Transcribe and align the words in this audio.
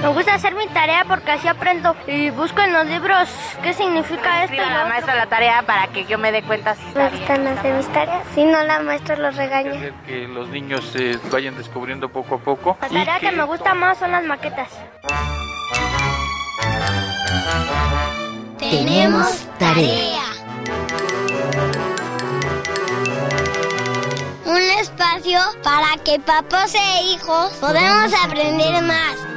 Me 0.00 0.08
gusta 0.08 0.34
hacer 0.34 0.54
mi 0.54 0.66
tarea 0.68 1.04
porque 1.06 1.32
así 1.32 1.46
aprendo 1.46 1.94
y 2.06 2.30
busco 2.30 2.62
en 2.62 2.72
los 2.72 2.86
libros 2.86 3.28
qué 3.62 3.74
significa 3.74 4.44
esto. 4.44 4.54
Escriba 4.54 4.78
la 4.78 4.86
maestra 4.86 5.14
la 5.14 5.26
tarea 5.26 5.62
para 5.62 5.88
que 5.88 6.06
yo 6.06 6.16
me 6.16 6.32
dé 6.32 6.42
cuenta 6.42 6.74
si 6.74 6.86
está 6.88 7.10
Me 7.10 7.18
gustan 7.18 7.46
hacer 7.46 7.74
mis 7.74 7.86
tareas. 7.88 8.24
Si 8.34 8.44
no, 8.44 8.62
la 8.62 8.80
maestra 8.80 9.16
los 9.16 9.36
regaña. 9.36 9.72
hacer 9.72 9.92
que 10.06 10.26
los 10.26 10.48
niños 10.48 10.86
se 10.86 11.18
vayan 11.30 11.54
descubriendo 11.56 12.08
poco 12.08 12.36
a 12.36 12.38
poco. 12.38 12.78
La 12.80 12.88
y 12.88 13.04
tarea 13.04 13.20
que 13.20 13.32
me 13.36 13.44
gusta 13.44 13.74
más 13.74 13.98
son 13.98 14.12
las 14.12 14.24
maquetas. 14.24 14.68
Tenemos 18.58 19.46
tarea. 19.58 20.22
Un 24.46 24.62
espacio 24.80 25.40
para 25.62 26.02
que 26.02 26.18
papás 26.20 26.74
e 26.74 27.02
hijos 27.02 27.52
podamos 27.60 28.12
aprender 28.24 28.82
más. 28.82 29.29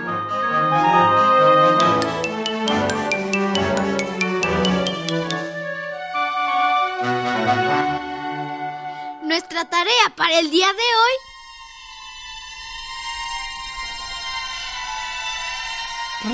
Nuestra 9.23 9.65
tarea 9.69 10.13
para 10.15 10.39
el 10.39 10.51
día 10.51 10.67
de 10.67 10.73
hoy 10.73 11.33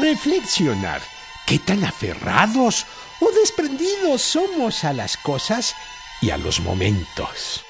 Reflexionar. 0.01 1.01
¿Qué 1.45 1.57
tan 1.57 1.83
aferrados 1.83 2.85
o 3.19 3.31
desprendidos 3.31 4.21
somos 4.21 4.83
a 4.83 4.93
las 4.93 5.17
cosas 5.17 5.75
y 6.21 6.29
a 6.29 6.37
los 6.37 6.59
momentos? 6.59 7.65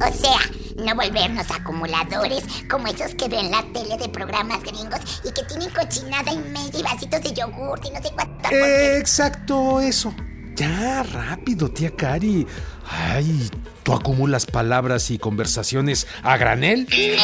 O 0.00 0.12
sea, 0.12 0.38
no 0.76 0.94
volvernos 0.94 1.50
acumuladores 1.50 2.44
como 2.70 2.86
esos 2.88 3.14
que 3.14 3.28
ven 3.28 3.50
la 3.50 3.62
tele 3.72 3.96
de 3.96 4.08
programas 4.08 4.62
gringos 4.62 5.00
y 5.24 5.32
que 5.32 5.42
tienen 5.44 5.70
cochinada 5.70 6.32
y 6.32 6.38
media 6.38 6.78
y 6.80 6.82
vasitos 6.82 7.20
de 7.22 7.32
yogur 7.32 7.80
y 7.84 7.90
no 7.90 8.02
sé 8.02 8.10
cuánto. 8.14 8.48
Eh, 8.50 8.98
Exacto, 8.98 9.80
eso. 9.80 10.14
Ya, 10.54 11.02
rápido, 11.02 11.70
tía 11.70 11.90
Cari. 11.96 12.46
Ay, 12.88 13.48
¿tú 13.82 13.94
acumulas 13.94 14.44
palabras 14.46 15.10
y 15.10 15.18
conversaciones 15.18 16.06
a 16.22 16.36
granel? 16.36 16.86
Y, 16.92 17.16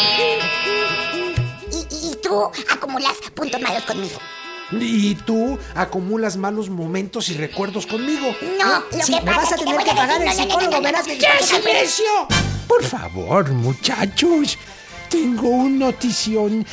y 2.11 2.17
tú 2.23 2.51
acumulas 2.73 3.13
puntos 3.35 3.61
malos 3.61 3.83
conmigo. 3.85 4.19
¿Y 4.71 5.15
tú 5.15 5.59
acumulas 5.75 6.37
malos 6.37 6.69
momentos 6.69 7.29
y 7.31 7.35
recuerdos 7.35 7.87
conmigo? 7.87 8.35
No, 8.59 8.81
lo 8.97 9.05
Sí, 9.05 9.13
que 9.15 9.21
me 9.21 9.27
pasa 9.27 9.41
vas 9.41 9.53
a 9.53 9.57
que 9.57 9.65
tener 9.65 9.79
que 9.85 9.91
pagar 9.93 10.21
decir, 10.21 10.43
el 10.43 10.49
no, 10.49 10.57
no, 10.57 10.61
no, 10.61 10.61
psicólogo, 10.61 10.71
no, 10.71 10.77
no, 10.77 10.83
verás 10.83 11.07
no, 11.07 11.13
que- 11.15 11.19
no, 11.19 11.23
no, 11.23 11.23
¡Ya, 11.23 11.35
no, 11.35 11.41
no, 11.41 11.47
silencio! 11.63 12.58
Por 12.69 12.85
favor, 12.85 13.51
muchachos. 13.51 14.59
Tengo 15.11 15.49
una 15.49 15.87
notición 15.87 16.67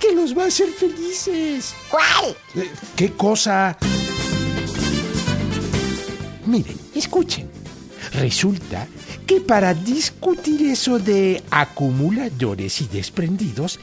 que 0.00 0.14
los 0.14 0.36
va 0.36 0.44
a 0.44 0.46
hacer 0.46 0.68
felices. 0.68 1.74
¿Cuál? 1.88 2.36
Eh, 2.56 2.70
¿Qué 2.96 3.12
cosa? 3.12 3.76
Miren, 6.46 6.76
escuchen. 6.94 7.50
Resulta 8.14 8.88
que 9.26 9.40
para 9.40 9.74
discutir 9.74 10.66
eso 10.66 10.98
de 10.98 11.42
acumuladores 11.50 12.80
y 12.80 12.88
desprendidos, 12.88 13.78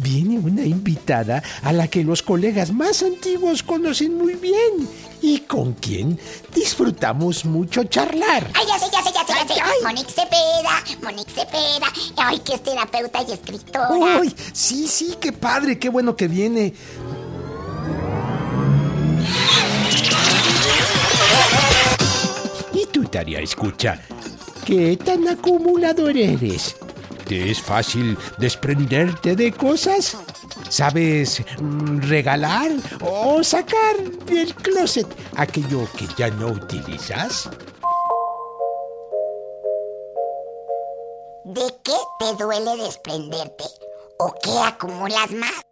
viene 0.00 0.38
una 0.38 0.64
invitada 0.64 1.42
a 1.62 1.72
la 1.72 1.88
que 1.88 2.04
los 2.04 2.22
colegas 2.22 2.72
más 2.72 3.02
antiguos 3.02 3.62
conocen 3.62 4.16
muy 4.16 4.34
bien 4.34 4.88
y 5.22 5.40
con 5.40 5.74
quien 5.74 6.18
disfrutamos 6.54 7.44
mucho 7.44 7.84
charlar. 7.84 8.50
Ay, 8.54 8.66
ya 8.66 8.78
sé, 8.78 8.86
ya 8.92 9.02
sé, 9.02 9.10
ya 9.12 9.26
sé, 9.26 9.54
ya 9.54 9.54
sé. 9.54 9.60
Monique 9.82 10.10
Cepeda, 10.10 10.84
Monique 11.02 11.30
Cepeda. 11.30 11.92
Ay, 12.16 12.38
que 12.40 12.54
es 12.54 12.62
terapeuta 12.62 13.22
y 13.28 13.32
escritora. 13.32 13.90
¡Uy! 13.92 14.34
Sí, 14.52 14.86
sí, 14.88 15.16
qué 15.20 15.32
padre, 15.32 15.78
qué 15.78 15.88
bueno 15.88 16.16
que 16.16 16.28
viene. 16.28 16.74
¿Y 22.72 22.86
tu 22.86 23.04
tarea 23.04 23.40
escucha? 23.40 24.00
¿Qué 24.64 24.96
tan 24.96 25.28
acumulador 25.28 26.16
eres? 26.16 26.76
¿Te 27.30 27.48
es 27.48 27.62
fácil 27.62 28.18
desprenderte 28.38 29.36
de 29.36 29.52
cosas? 29.52 30.16
¿Sabes 30.68 31.40
mm, 31.60 32.00
regalar 32.08 32.72
o 33.00 33.44
sacar 33.44 33.96
del 34.26 34.52
closet 34.52 35.06
aquello 35.36 35.86
que 35.96 36.08
ya 36.18 36.28
no 36.30 36.48
utilizas? 36.48 37.48
¿De 41.44 41.72
qué 41.84 41.96
te 42.18 42.42
duele 42.42 42.76
desprenderte? 42.82 43.64
¿O 44.18 44.34
qué 44.42 44.58
acumulas 44.66 45.30
más? 45.30 45.69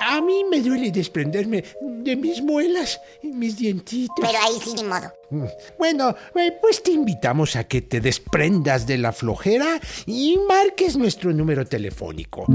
A 0.00 0.20
mí 0.20 0.44
me 0.50 0.60
duele 0.60 0.90
desprenderme 0.90 1.64
de 1.80 2.16
mis 2.16 2.42
muelas 2.42 3.00
y 3.22 3.28
mis 3.28 3.56
dientitos. 3.56 4.16
Pero 4.20 4.38
ahí 4.42 4.58
sí 4.62 4.72
ni 4.74 4.84
modo. 4.84 5.12
Mm, 5.30 5.44
Bueno, 5.78 6.14
eh, 6.34 6.52
pues 6.60 6.82
te 6.82 6.92
invitamos 6.92 7.56
a 7.56 7.64
que 7.64 7.82
te 7.82 8.00
desprendas 8.00 8.86
de 8.86 8.98
la 8.98 9.12
flojera 9.12 9.80
y 10.06 10.38
marques 10.48 10.96
nuestro 10.96 11.32
número 11.32 11.66
telefónico. 11.66 12.46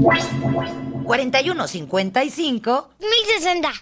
4155 1.04 2.88
1060. 3.00 3.72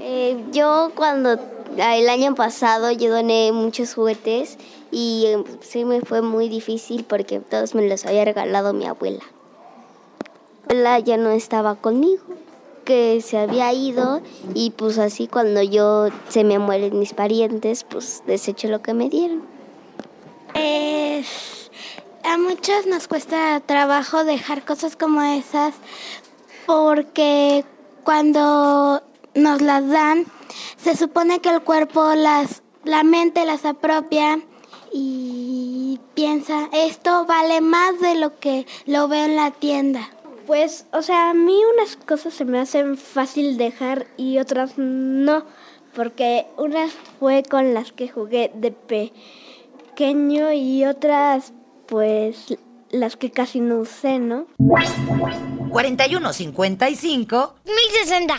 Eh, 0.00 0.36
yo 0.52 0.92
cuando 0.94 1.40
ah, 1.80 1.96
el 1.96 2.08
año 2.08 2.34
pasado 2.34 2.92
yo 2.92 3.10
doné 3.10 3.50
muchos 3.52 3.94
juguetes 3.94 4.56
y 4.92 5.24
eh, 5.26 5.42
sí 5.62 5.84
me 5.84 6.00
fue 6.00 6.22
muy 6.22 6.48
difícil 6.48 7.04
porque 7.04 7.40
todos 7.40 7.74
me 7.74 7.88
los 7.88 8.06
había 8.06 8.24
regalado 8.24 8.72
mi 8.72 8.86
abuela. 8.86 9.24
Abuela 10.68 10.98
ya 10.98 11.16
no 11.16 11.30
estaba 11.30 11.76
conmigo, 11.76 12.22
que 12.84 13.20
se 13.20 13.38
había 13.38 13.72
ido 13.72 14.20
y 14.54 14.70
pues 14.70 14.98
así 14.98 15.26
cuando 15.26 15.62
yo 15.62 16.08
se 16.28 16.44
me 16.44 16.58
mueren 16.58 16.98
mis 16.98 17.14
parientes, 17.14 17.84
pues 17.84 18.22
desecho 18.26 18.68
lo 18.68 18.82
que 18.82 18.94
me 18.94 19.08
dieron. 19.08 19.56
A 22.26 22.38
muchos 22.38 22.86
nos 22.86 23.06
cuesta 23.06 23.60
trabajo 23.64 24.24
dejar 24.24 24.64
cosas 24.64 24.96
como 24.96 25.22
esas 25.22 25.74
porque 26.66 27.64
cuando 28.02 29.00
nos 29.34 29.62
las 29.62 29.88
dan, 29.88 30.26
se 30.76 30.96
supone 30.96 31.40
que 31.40 31.50
el 31.50 31.62
cuerpo 31.62 32.14
las, 32.16 32.62
la 32.82 33.04
mente 33.04 33.46
las 33.46 33.64
apropia 33.64 34.40
y 34.92 36.00
piensa, 36.14 36.68
esto 36.72 37.26
vale 37.26 37.60
más 37.60 38.00
de 38.00 38.16
lo 38.16 38.38
que 38.40 38.66
lo 38.86 39.06
veo 39.06 39.26
en 39.26 39.36
la 39.36 39.52
tienda. 39.52 40.10
Pues, 40.46 40.86
o 40.92 41.02
sea, 41.02 41.30
a 41.30 41.34
mí 41.34 41.60
unas 41.74 41.96
cosas 41.96 42.32
se 42.32 42.44
me 42.44 42.60
hacen 42.60 42.96
fácil 42.96 43.58
dejar 43.58 44.06
y 44.16 44.38
otras 44.38 44.78
no, 44.78 45.44
porque 45.92 46.46
unas 46.56 46.92
fue 47.18 47.42
con 47.42 47.74
las 47.74 47.90
que 47.90 48.08
jugué 48.08 48.52
de 48.54 48.70
pequeño 48.70 50.52
y 50.52 50.84
otras, 50.84 51.52
pues, 51.86 52.56
las 52.90 53.16
que 53.16 53.32
casi 53.32 53.58
no 53.58 53.80
usé, 53.80 54.20
¿no? 54.20 54.46
4155 55.70 57.54
1060. 57.64 58.36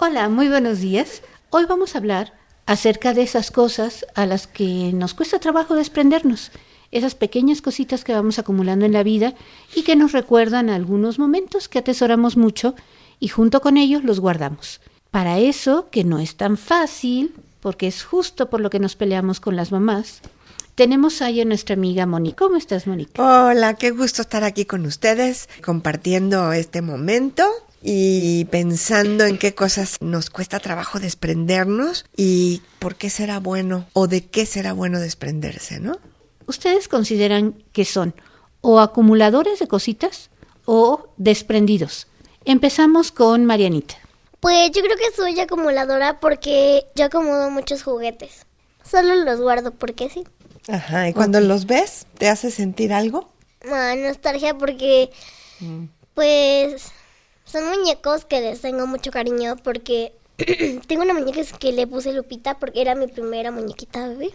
Hola, 0.00 0.30
muy 0.30 0.48
buenos 0.48 0.80
días. 0.80 1.22
Hoy 1.50 1.66
vamos 1.66 1.94
a 1.94 1.98
hablar 1.98 2.32
acerca 2.64 3.12
de 3.12 3.20
esas 3.22 3.50
cosas 3.50 4.06
a 4.14 4.24
las 4.24 4.46
que 4.46 4.92
nos 4.94 5.12
cuesta 5.12 5.38
trabajo 5.40 5.74
desprendernos, 5.74 6.52
esas 6.90 7.14
pequeñas 7.14 7.62
cositas 7.62 8.04
que 8.04 8.12
vamos 8.12 8.38
acumulando 8.38 8.84
en 8.84 8.92
la 8.92 9.02
vida 9.02 9.34
y 9.74 9.82
que 9.82 9.96
nos 9.96 10.12
recuerdan 10.12 10.70
algunos 10.70 11.18
momentos 11.18 11.68
que 11.68 11.78
atesoramos 11.78 12.36
mucho 12.36 12.74
y 13.20 13.28
junto 13.28 13.60
con 13.60 13.76
ellos 13.76 14.04
los 14.04 14.20
guardamos. 14.20 14.80
Para 15.10 15.38
eso, 15.38 15.88
que 15.90 16.04
no 16.04 16.18
es 16.18 16.36
tan 16.36 16.56
fácil, 16.56 17.34
porque 17.60 17.86
es 17.86 18.04
justo 18.04 18.50
por 18.50 18.60
lo 18.60 18.70
que 18.70 18.78
nos 18.78 18.96
peleamos 18.96 19.40
con 19.40 19.56
las 19.56 19.72
mamás, 19.72 20.20
tenemos 20.74 21.22
ahí 21.22 21.40
a 21.40 21.44
nuestra 21.46 21.74
amiga 21.74 22.04
Mónica. 22.04 22.36
¿Cómo 22.36 22.56
estás, 22.56 22.86
Mónica? 22.86 23.46
Hola, 23.46 23.74
qué 23.74 23.90
gusto 23.92 24.20
estar 24.22 24.44
aquí 24.44 24.66
con 24.66 24.84
ustedes, 24.84 25.48
compartiendo 25.64 26.52
este 26.52 26.82
momento 26.82 27.44
y 27.82 28.44
pensando 28.46 29.24
en 29.24 29.38
qué 29.38 29.54
cosas 29.54 29.96
nos 30.00 30.28
cuesta 30.28 30.60
trabajo 30.60 31.00
desprendernos 31.00 32.04
y 32.16 32.60
por 32.78 32.96
qué 32.96 33.08
será 33.08 33.40
bueno 33.40 33.86
o 33.94 34.06
de 34.06 34.26
qué 34.26 34.44
será 34.44 34.74
bueno 34.74 35.00
desprenderse, 35.00 35.80
¿no? 35.80 35.98
¿Ustedes 36.46 36.88
consideran 36.88 37.62
que 37.72 37.84
son 37.84 38.14
o 38.60 38.80
acumuladores 38.80 39.58
de 39.58 39.68
cositas 39.68 40.30
o 40.64 41.08
desprendidos? 41.16 42.06
Empezamos 42.44 43.10
con 43.12 43.44
Marianita. 43.44 43.96
Pues 44.40 44.70
yo 44.70 44.82
creo 44.82 44.96
que 44.96 45.16
soy 45.16 45.38
acumuladora 45.40 46.20
porque 46.20 46.86
yo 46.94 47.06
acomodo 47.06 47.50
muchos 47.50 47.82
juguetes. 47.82 48.46
Solo 48.88 49.16
los 49.16 49.40
guardo 49.40 49.72
porque 49.72 50.08
sí. 50.08 50.24
Ajá, 50.68 51.08
y 51.08 51.12
cuando 51.12 51.40
los 51.40 51.66
ves, 51.66 52.06
¿te 52.18 52.28
hace 52.28 52.50
sentir 52.50 52.92
algo? 52.92 53.28
Ah, 53.70 53.94
nostalgia 53.96 54.56
porque 54.56 55.10
pues 56.14 56.92
son 57.44 57.68
muñecos 57.68 58.24
que 58.24 58.40
les 58.40 58.60
tengo 58.60 58.86
mucho 58.86 59.10
cariño 59.10 59.56
porque 59.62 60.12
tengo 60.86 61.02
una 61.02 61.14
muñeca 61.14 61.40
que 61.58 61.72
le 61.72 61.86
puse 61.86 62.12
Lupita 62.12 62.58
porque 62.58 62.80
era 62.80 62.94
mi 62.94 63.06
primera 63.06 63.50
muñequita 63.50 64.08
bebé. 64.08 64.32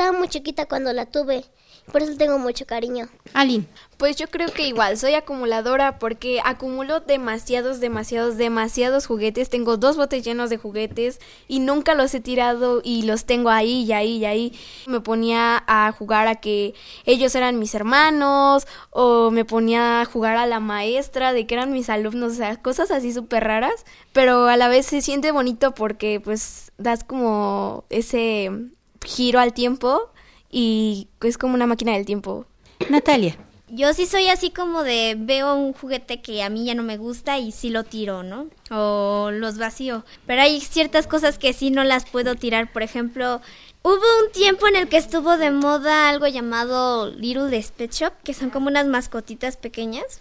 Estaba 0.00 0.18
muy 0.18 0.28
chiquita 0.28 0.64
cuando 0.64 0.94
la 0.94 1.04
tuve. 1.04 1.44
Por 1.92 2.02
eso 2.02 2.16
tengo 2.16 2.38
mucho 2.38 2.64
cariño. 2.64 3.08
Alin. 3.34 3.68
Pues 3.98 4.16
yo 4.16 4.28
creo 4.28 4.50
que 4.50 4.66
igual, 4.66 4.96
soy 4.96 5.12
acumuladora 5.12 5.98
porque 5.98 6.40
acumulo 6.42 7.00
demasiados, 7.00 7.80
demasiados, 7.80 8.38
demasiados 8.38 9.06
juguetes. 9.06 9.50
Tengo 9.50 9.76
dos 9.76 9.98
botes 9.98 10.24
llenos 10.24 10.48
de 10.48 10.56
juguetes 10.56 11.20
y 11.48 11.60
nunca 11.60 11.94
los 11.94 12.14
he 12.14 12.20
tirado 12.20 12.80
y 12.82 13.02
los 13.02 13.26
tengo 13.26 13.50
ahí 13.50 13.82
y 13.82 13.92
ahí 13.92 14.16
y 14.16 14.24
ahí. 14.24 14.58
Me 14.86 15.00
ponía 15.00 15.62
a 15.66 15.92
jugar 15.92 16.28
a 16.28 16.36
que 16.36 16.72
ellos 17.04 17.34
eran 17.34 17.58
mis 17.58 17.74
hermanos 17.74 18.66
o 18.88 19.30
me 19.30 19.44
ponía 19.44 20.00
a 20.00 20.06
jugar 20.06 20.36
a 20.36 20.46
la 20.46 20.60
maestra 20.60 21.34
de 21.34 21.46
que 21.46 21.56
eran 21.56 21.72
mis 21.72 21.90
alumnos, 21.90 22.32
o 22.32 22.36
sea, 22.36 22.56
cosas 22.62 22.90
así 22.90 23.12
súper 23.12 23.44
raras. 23.44 23.84
Pero 24.12 24.46
a 24.46 24.56
la 24.56 24.68
vez 24.68 24.86
se 24.86 25.02
siente 25.02 25.30
bonito 25.30 25.74
porque 25.74 26.20
pues 26.24 26.72
das 26.78 27.04
como 27.04 27.84
ese 27.90 28.70
giro 29.04 29.40
al 29.40 29.52
tiempo 29.52 30.10
y 30.50 31.08
es 31.22 31.38
como 31.38 31.54
una 31.54 31.66
máquina 31.66 31.92
del 31.92 32.06
tiempo. 32.06 32.46
Natalia. 32.88 33.36
Yo 33.72 33.94
sí 33.94 34.06
soy 34.06 34.26
así 34.26 34.50
como 34.50 34.82
de 34.82 35.14
veo 35.16 35.54
un 35.54 35.72
juguete 35.72 36.20
que 36.20 36.42
a 36.42 36.50
mí 36.50 36.64
ya 36.64 36.74
no 36.74 36.82
me 36.82 36.96
gusta 36.96 37.38
y 37.38 37.52
sí 37.52 37.70
lo 37.70 37.84
tiro, 37.84 38.24
¿no? 38.24 38.48
O 38.70 39.30
los 39.30 39.58
vacío. 39.58 40.04
Pero 40.26 40.42
hay 40.42 40.60
ciertas 40.60 41.06
cosas 41.06 41.38
que 41.38 41.52
sí 41.52 41.70
no 41.70 41.84
las 41.84 42.04
puedo 42.04 42.34
tirar. 42.34 42.72
Por 42.72 42.82
ejemplo, 42.82 43.40
hubo 43.82 44.24
un 44.24 44.32
tiempo 44.32 44.66
en 44.66 44.74
el 44.74 44.88
que 44.88 44.96
estuvo 44.96 45.36
de 45.36 45.52
moda 45.52 46.08
algo 46.08 46.26
llamado 46.26 47.12
Little 47.12 47.64
Pet 47.76 47.92
Shop, 47.92 48.12
que 48.24 48.34
son 48.34 48.50
como 48.50 48.66
unas 48.66 48.88
mascotitas 48.88 49.56
pequeñas. 49.56 50.20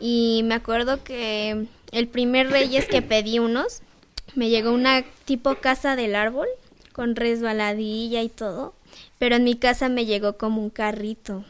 Y 0.00 0.42
me 0.44 0.56
acuerdo 0.56 1.04
que 1.04 1.66
el 1.92 2.08
primer 2.08 2.50
Reyes 2.50 2.86
que 2.86 3.00
pedí 3.00 3.38
unos, 3.38 3.82
me 4.34 4.48
llegó 4.48 4.72
una 4.72 5.04
tipo 5.24 5.54
casa 5.56 5.94
del 5.94 6.16
árbol 6.16 6.48
con 6.98 7.14
resbaladilla 7.14 8.22
y 8.22 8.28
todo 8.28 8.74
pero 9.18 9.36
en 9.36 9.44
mi 9.44 9.56
casa 9.56 9.88
me 9.88 10.06
llegó 10.06 10.34
como 10.34 10.62
un 10.62 10.70
carrito. 10.70 11.44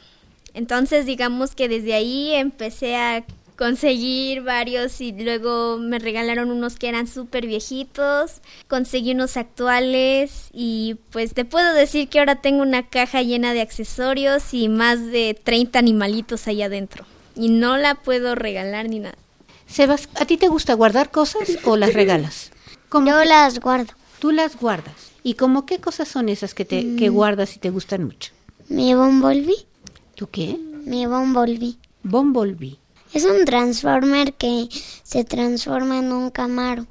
Entonces 0.54 1.06
digamos 1.06 1.54
que 1.54 1.68
desde 1.68 1.94
ahí 1.94 2.32
empecé 2.32 2.96
a 2.96 3.24
conseguir 3.56 4.42
varios 4.42 5.00
y 5.00 5.12
luego 5.12 5.78
me 5.78 5.98
regalaron 5.98 6.50
unos 6.52 6.76
que 6.76 6.88
eran 6.88 7.08
súper 7.08 7.46
viejitos, 7.46 8.40
conseguí 8.68 9.12
unos 9.12 9.36
actuales 9.36 10.48
y 10.52 10.96
pues 11.10 11.34
te 11.34 11.44
puedo 11.44 11.74
decir 11.74 12.08
que 12.08 12.20
ahora 12.20 12.36
tengo 12.36 12.62
una 12.62 12.88
caja 12.88 13.20
llena 13.22 13.52
de 13.54 13.60
accesorios 13.60 14.54
y 14.54 14.68
más 14.68 15.06
de 15.06 15.38
30 15.42 15.76
animalitos 15.78 16.46
ahí 16.46 16.62
adentro 16.62 17.04
y 17.34 17.48
no 17.48 17.76
la 17.76 17.96
puedo 17.96 18.36
regalar 18.36 18.88
ni 18.88 19.00
nada. 19.00 19.18
Sebas, 19.66 20.08
¿a 20.14 20.24
ti 20.24 20.36
te 20.36 20.48
gusta 20.48 20.74
guardar 20.74 21.10
cosas 21.10 21.58
o 21.64 21.76
las 21.76 21.92
regalas? 21.92 22.52
Yo 22.92 23.24
las 23.24 23.58
guardo. 23.58 23.92
Tú 24.18 24.30
las 24.30 24.56
guardas. 24.56 25.07
¿Y 25.28 25.34
como 25.34 25.66
qué 25.66 25.78
cosas 25.78 26.08
son 26.08 26.30
esas 26.30 26.54
que, 26.54 26.64
te, 26.64 26.96
que 26.96 27.10
mm. 27.10 27.12
guardas 27.12 27.54
y 27.54 27.58
te 27.58 27.68
gustan 27.68 28.02
mucho? 28.02 28.32
Mi 28.70 28.94
Bumblebee. 28.94 29.66
¿Tú 30.14 30.30
qué? 30.30 30.56
Mi 30.86 31.04
Bumblebee. 31.04 31.76
Bumblebee. 32.02 32.78
Es 33.12 33.26
un 33.26 33.44
Transformer 33.44 34.32
que 34.32 34.68
se 35.02 35.24
transforma 35.24 35.98
en 35.98 36.12
un 36.12 36.30
Camaro. 36.30 36.86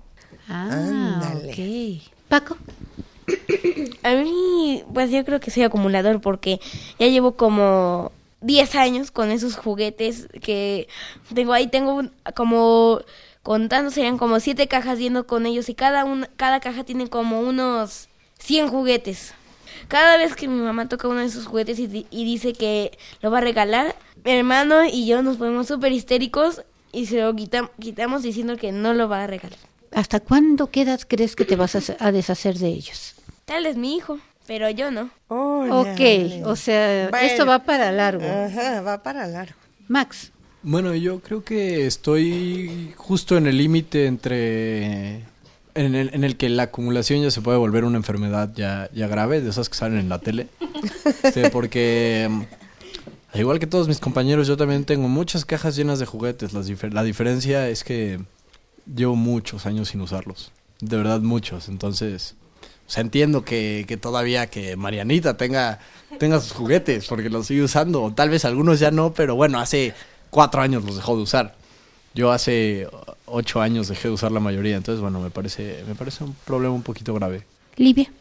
Ah, 0.47 1.33
ok. 1.35 2.03
Paco. 2.29 2.57
A 4.03 4.13
mí, 4.13 4.83
pues 4.93 5.09
yo 5.09 5.25
creo 5.25 5.39
que 5.39 5.49
soy 5.49 5.63
acumulador 5.63 6.21
porque 6.21 6.59
ya 6.99 7.07
llevo 7.07 7.37
como 7.37 8.11
10 8.41 8.75
años 8.75 9.09
con 9.09 9.31
esos 9.31 9.55
juguetes 9.55 10.27
que 10.43 10.87
tengo 11.33 11.53
ahí. 11.53 11.65
Tengo 11.65 12.03
como, 12.35 12.99
contando, 13.41 13.89
serían 13.89 14.19
como 14.19 14.39
7 14.39 14.67
cajas 14.67 14.99
yendo 14.99 15.25
con 15.25 15.47
ellos 15.47 15.69
y 15.69 15.73
cada, 15.73 16.05
una, 16.05 16.27
cada 16.35 16.59
caja 16.59 16.83
tiene 16.83 17.09
como 17.09 17.41
unos 17.41 18.06
100 18.39 18.69
juguetes. 18.69 19.33
Cada 19.87 20.17
vez 20.17 20.35
que 20.35 20.47
mi 20.47 20.61
mamá 20.61 20.89
toca 20.89 21.07
uno 21.07 21.19
de 21.19 21.27
esos 21.27 21.45
juguetes 21.45 21.79
y, 21.79 21.87
dice 22.11 22.53
que 22.53 22.97
lo 23.21 23.31
va 23.31 23.37
a 23.37 23.41
regalar, 23.41 23.95
mi 24.23 24.31
hermano 24.31 24.85
y 24.85 25.05
yo 25.05 25.21
nos 25.21 25.37
ponemos 25.37 25.67
súper 25.67 25.91
histéricos 25.91 26.63
y 26.91 27.05
se 27.05 27.21
lo 27.21 27.35
quitamos 27.35 28.23
diciendo 28.23 28.57
que 28.57 28.71
no 28.71 28.93
lo 28.93 29.07
va 29.07 29.23
a 29.23 29.27
regalar. 29.27 29.59
¿Hasta 29.93 30.19
cuándo 30.19 30.67
qué 30.67 30.81
edad 30.81 30.99
crees 31.07 31.35
que 31.35 31.45
te 31.45 31.55
vas 31.55 31.75
a, 31.75 32.11
deshacer 32.11 32.57
de 32.57 32.67
ellos? 32.67 33.15
Tal 33.45 33.65
es 33.65 33.77
mi 33.77 33.95
hijo, 33.95 34.19
pero 34.45 34.69
yo 34.69 34.91
no. 34.91 35.09
ok, 35.29 36.45
o 36.45 36.55
sea, 36.55 37.07
esto 37.21 37.45
va 37.45 37.59
para 37.63 37.91
largo. 37.91 38.25
Ajá, 38.25 38.81
va 38.81 39.01
para 39.03 39.27
largo. 39.27 39.55
Max. 39.87 40.31
Bueno, 40.63 40.93
yo 40.95 41.21
creo 41.21 41.43
que 41.45 41.85
estoy 41.87 42.93
justo 42.97 43.37
en 43.37 43.47
el 43.47 43.57
límite 43.57 44.05
entre 44.05 45.23
en 45.77 45.95
el, 45.95 46.13
en 46.13 46.23
el 46.23 46.37
que 46.37 46.49
la 46.49 46.63
acumulación 46.63 47.21
ya 47.21 47.31
se 47.31 47.41
puede 47.41 47.57
volver 47.57 47.85
una 47.85 47.97
enfermedad 47.97 48.51
ya, 48.55 48.89
ya 48.93 49.07
grave, 49.07 49.41
de 49.41 49.49
esas 49.49 49.69
que 49.69 49.75
salen 49.75 49.99
en 49.99 50.09
la 50.09 50.19
tele. 50.19 50.47
porque, 51.51 52.27
mm, 52.29 53.39
igual 53.39 53.59
que 53.59 53.67
todos 53.67 53.87
mis 53.87 53.99
compañeros, 53.99 54.47
yo 54.47 54.57
también 54.57 54.85
tengo 54.85 55.07
muchas 55.07 55.45
cajas 55.45 55.75
llenas 55.75 55.99
de 55.99 56.05
juguetes. 56.05 56.53
la 56.53 57.03
diferencia 57.03 57.69
es 57.69 57.83
que 57.83 58.19
llevo 58.93 59.15
muchos 59.15 59.65
años 59.65 59.89
sin 59.89 60.01
usarlos. 60.01 60.51
De 60.79 60.97
verdad, 60.97 61.21
muchos. 61.21 61.69
Entonces, 61.69 62.35
o 62.87 62.89
sea, 62.89 63.01
entiendo 63.01 63.43
que, 63.43 63.85
que 63.87 63.97
todavía 63.97 64.47
que 64.47 64.75
Marianita 64.75 65.37
tenga, 65.37 65.79
tenga 66.19 66.39
sus 66.39 66.53
juguetes, 66.53 67.07
porque 67.07 67.29
los 67.29 67.47
sigue 67.47 67.63
usando. 67.63 68.13
Tal 68.15 68.29
vez 68.29 68.45
algunos 68.45 68.79
ya 68.79 68.91
no, 68.91 69.13
pero 69.13 69.35
bueno, 69.35 69.59
hace 69.59 69.93
cuatro 70.29 70.61
años 70.61 70.83
los 70.83 70.95
dejó 70.95 71.15
de 71.15 71.23
usar. 71.23 71.55
Yo 72.17 72.31
hace 72.31 72.87
ocho 73.27 73.61
años 73.61 73.89
dejé 73.89 74.07
de 74.07 74.15
usar 74.15 74.31
la 74.31 74.39
mayoría, 74.39 74.75
entonces 74.75 75.03
bueno, 75.03 75.19
me 75.19 75.29
parece, 75.29 75.83
me 75.87 75.93
parece 75.93 76.23
un 76.23 76.33
problema 76.45 76.73
un 76.73 76.81
poquito 76.81 77.13
grave. 77.13 77.43
Livia. 77.75 78.11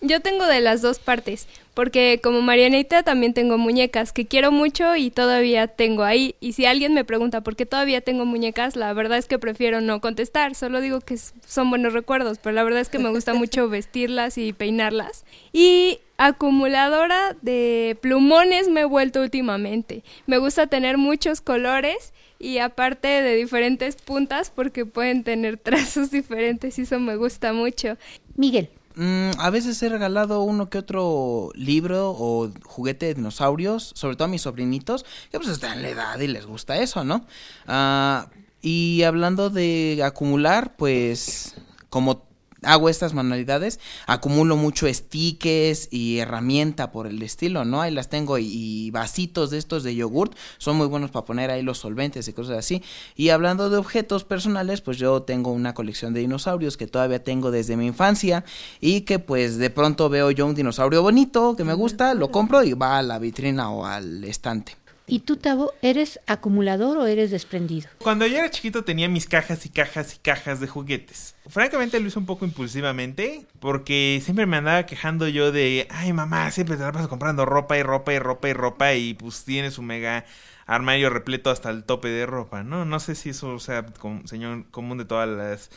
Yo 0.00 0.20
tengo 0.20 0.46
de 0.46 0.60
las 0.60 0.82
dos 0.82 0.98
partes, 0.98 1.46
porque 1.72 2.18
como 2.20 2.42
Marianita 2.42 3.04
también 3.04 3.34
tengo 3.34 3.56
muñecas 3.56 4.12
que 4.12 4.26
quiero 4.26 4.50
mucho 4.50 4.96
y 4.96 5.10
todavía 5.10 5.68
tengo 5.68 6.02
ahí. 6.02 6.34
Y 6.40 6.54
si 6.54 6.66
alguien 6.66 6.92
me 6.92 7.04
pregunta 7.04 7.40
por 7.40 7.54
qué 7.54 7.66
todavía 7.66 8.00
tengo 8.00 8.24
muñecas, 8.26 8.74
la 8.74 8.92
verdad 8.92 9.16
es 9.16 9.28
que 9.28 9.38
prefiero 9.38 9.80
no 9.80 10.00
contestar, 10.00 10.56
solo 10.56 10.80
digo 10.80 11.00
que 11.00 11.16
son 11.16 11.70
buenos 11.70 11.92
recuerdos, 11.92 12.38
pero 12.42 12.52
la 12.52 12.64
verdad 12.64 12.80
es 12.80 12.88
que 12.88 12.98
me 12.98 13.10
gusta 13.10 13.32
mucho 13.32 13.68
vestirlas 13.70 14.38
y 14.38 14.52
peinarlas. 14.54 15.24
Y 15.52 16.00
acumuladora 16.18 17.36
de 17.42 17.96
plumones 18.00 18.68
me 18.68 18.80
he 18.80 18.86
vuelto 18.86 19.20
últimamente. 19.20 20.02
Me 20.26 20.38
gusta 20.38 20.66
tener 20.66 20.98
muchos 20.98 21.40
colores 21.40 22.12
y 22.38 22.58
aparte 22.58 23.08
de 23.08 23.34
diferentes 23.34 23.96
puntas 23.96 24.50
porque 24.54 24.86
pueden 24.86 25.24
tener 25.24 25.56
trazos 25.62 26.10
diferentes 26.10 26.78
y 26.78 26.82
eso 26.82 27.00
me 27.00 27.16
gusta 27.16 27.52
mucho. 27.52 27.96
Miguel. 28.36 28.70
Mm, 28.96 29.32
a 29.38 29.50
veces 29.50 29.82
he 29.82 29.90
regalado 29.90 30.40
uno 30.40 30.70
que 30.70 30.78
otro 30.78 31.50
libro 31.54 32.14
o 32.16 32.50
juguete 32.64 33.06
de 33.06 33.14
dinosaurios, 33.14 33.92
sobre 33.94 34.16
todo 34.16 34.24
a 34.24 34.28
mis 34.28 34.40
sobrinitos, 34.40 35.04
que 35.30 35.38
pues 35.38 35.50
están 35.50 35.74
en 35.74 35.82
la 35.82 35.88
edad 35.90 36.18
y 36.18 36.26
les 36.28 36.46
gusta 36.46 36.78
eso, 36.78 37.04
¿no? 37.04 37.26
Ah, 37.66 38.30
y 38.62 39.02
hablando 39.02 39.50
de 39.50 40.00
acumular, 40.02 40.76
pues 40.76 41.56
como 41.90 42.26
hago 42.66 42.88
estas 42.88 43.14
manualidades, 43.14 43.80
acumulo 44.06 44.56
mucho 44.56 44.92
stickers 44.92 45.88
y 45.90 46.18
herramienta 46.18 46.90
por 46.92 47.06
el 47.06 47.22
estilo, 47.22 47.64
¿no? 47.64 47.80
Ahí 47.80 47.92
las 47.92 48.08
tengo 48.08 48.38
y, 48.38 48.90
vasitos 48.90 49.50
de 49.50 49.58
estos 49.58 49.82
de 49.82 49.94
yogurt, 49.94 50.34
son 50.58 50.76
muy 50.76 50.86
buenos 50.86 51.10
para 51.10 51.24
poner 51.24 51.50
ahí 51.50 51.62
los 51.62 51.78
solventes 51.78 52.28
y 52.28 52.32
cosas 52.32 52.58
así. 52.58 52.82
Y 53.14 53.30
hablando 53.30 53.70
de 53.70 53.76
objetos 53.76 54.24
personales, 54.24 54.80
pues 54.80 54.98
yo 54.98 55.22
tengo 55.22 55.52
una 55.52 55.74
colección 55.74 56.12
de 56.14 56.20
dinosaurios 56.20 56.76
que 56.76 56.86
todavía 56.86 57.22
tengo 57.22 57.50
desde 57.50 57.76
mi 57.76 57.86
infancia 57.86 58.44
y 58.80 59.02
que 59.02 59.18
pues 59.18 59.58
de 59.58 59.70
pronto 59.70 60.08
veo 60.08 60.30
yo 60.30 60.46
un 60.46 60.54
dinosaurio 60.54 61.02
bonito 61.02 61.56
que 61.56 61.64
me 61.64 61.74
gusta, 61.74 62.14
lo 62.14 62.30
compro 62.30 62.62
y 62.62 62.72
va 62.72 62.98
a 62.98 63.02
la 63.02 63.18
vitrina 63.18 63.70
o 63.70 63.86
al 63.86 64.24
estante. 64.24 64.85
¿Y 65.08 65.20
tú, 65.20 65.36
Tavo, 65.36 65.72
eres 65.82 66.18
acumulador 66.26 66.98
o 66.98 67.06
eres 67.06 67.30
desprendido? 67.30 67.88
Cuando 67.98 68.26
yo 68.26 68.38
era 68.38 68.50
chiquito 68.50 68.82
tenía 68.82 69.08
mis 69.08 69.28
cajas 69.28 69.64
y 69.64 69.68
cajas 69.68 70.16
y 70.16 70.18
cajas 70.18 70.58
de 70.58 70.66
juguetes. 70.66 71.36
Francamente 71.46 72.00
lo 72.00 72.08
hice 72.08 72.18
un 72.18 72.26
poco 72.26 72.44
impulsivamente 72.44 73.46
porque 73.60 74.20
siempre 74.24 74.46
me 74.46 74.56
andaba 74.56 74.84
quejando 74.84 75.28
yo 75.28 75.52
de, 75.52 75.86
ay 75.90 76.12
mamá, 76.12 76.50
siempre 76.50 76.76
te 76.76 76.82
la 76.82 76.90
pasas 76.90 77.06
comprando 77.06 77.44
ropa 77.44 77.78
y 77.78 77.84
ropa 77.84 78.12
y 78.14 78.18
ropa 78.18 78.48
y 78.48 78.52
ropa 78.52 78.94
y 78.94 79.14
pues 79.14 79.44
tienes 79.44 79.74
su 79.74 79.82
mega 79.82 80.24
armario 80.66 81.08
repleto 81.08 81.50
hasta 81.50 81.70
el 81.70 81.84
tope 81.84 82.08
de 82.08 82.26
ropa, 82.26 82.64
¿no? 82.64 82.84
No 82.84 82.98
sé 82.98 83.14
si 83.14 83.30
eso 83.30 83.60
sea 83.60 83.86
señor 84.24 84.68
común 84.72 84.98
de 84.98 85.04
todas 85.04 85.28
las 85.28 85.70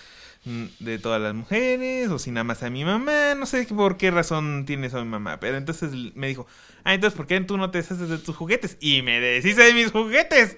de 0.45 0.97
todas 0.99 1.21
las 1.21 1.33
mujeres, 1.33 2.09
o 2.09 2.17
si 2.17 2.31
nada 2.31 2.43
más 2.43 2.63
a 2.63 2.69
mi 2.69 2.85
mamá, 2.85 3.35
no 3.35 3.45
sé 3.45 3.65
por 3.65 3.97
qué 3.97 4.09
razón 4.09 4.65
tiene 4.65 4.87
eso 4.87 5.03
mi 5.03 5.09
mamá, 5.09 5.39
pero 5.39 5.57
entonces 5.57 5.91
me 6.15 6.27
dijo, 6.27 6.47
ah, 6.83 6.93
entonces 6.93 7.15
¿por 7.15 7.27
qué 7.27 7.39
tú 7.41 7.57
no 7.57 7.71
te 7.71 7.79
deshaces 7.79 8.09
de 8.09 8.17
tus 8.17 8.35
juguetes? 8.35 8.77
Y 8.79 9.01
me 9.01 9.19
deshice 9.19 9.61
de 9.63 9.73
mis 9.73 9.91
juguetes. 9.91 10.55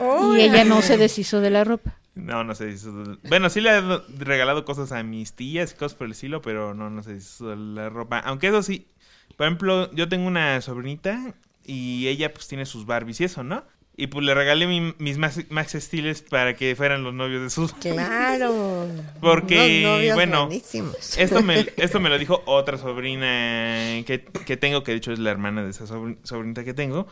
y 0.00 0.40
ella 0.40 0.64
no 0.64 0.82
se 0.82 0.96
deshizo 0.96 1.40
de 1.40 1.50
la 1.50 1.64
ropa. 1.64 1.98
No, 2.14 2.44
no 2.44 2.54
se 2.54 2.66
deshizo. 2.66 3.18
Bueno, 3.28 3.50
sí 3.50 3.60
le 3.60 3.70
he 3.70 3.82
regalado 4.18 4.64
cosas 4.64 4.92
a 4.92 5.02
mis 5.02 5.32
tías 5.32 5.72
y 5.72 5.74
cosas 5.74 5.96
por 5.96 6.06
el 6.06 6.12
estilo, 6.12 6.40
pero 6.40 6.72
no, 6.72 6.88
no 6.88 7.02
se 7.02 7.14
deshizo 7.14 7.50
de 7.50 7.56
la 7.56 7.88
ropa. 7.88 8.20
Aunque 8.20 8.48
eso 8.48 8.62
sí, 8.62 8.86
por 9.36 9.46
ejemplo, 9.46 9.92
yo 9.92 10.08
tengo 10.08 10.26
una 10.26 10.60
sobrinita 10.60 11.34
y 11.64 12.06
ella 12.06 12.32
pues 12.32 12.46
tiene 12.46 12.66
sus 12.66 12.86
Barbies 12.86 13.20
y 13.20 13.24
eso, 13.24 13.42
¿no? 13.42 13.64
Y 13.96 14.08
pues 14.08 14.26
le 14.26 14.34
regalé 14.34 14.66
mi- 14.66 14.92
mis 14.98 15.18
Max, 15.18 15.40
Max 15.50 15.76
Steels 15.78 16.22
para 16.22 16.54
que 16.56 16.74
fueran 16.74 17.04
los 17.04 17.14
novios 17.14 17.42
de 17.42 17.50
sus. 17.50 17.72
Claro. 17.74 18.88
Porque, 19.20 20.10
bueno, 20.14 20.46
buenísimos. 20.46 21.16
esto 21.16 21.42
me, 21.42 21.66
esto 21.76 22.00
me 22.00 22.08
lo 22.08 22.18
dijo 22.18 22.42
otra 22.46 22.76
sobrina 22.76 23.26
que, 24.04 24.24
que 24.46 24.56
tengo, 24.56 24.82
que 24.82 24.92
de 24.92 24.98
hecho 24.98 25.12
es 25.12 25.18
la 25.20 25.30
hermana 25.30 25.62
de 25.62 25.70
esa 25.70 25.84
sobrin- 25.84 26.18
sobrinita 26.24 26.64
que 26.64 26.74
tengo, 26.74 27.06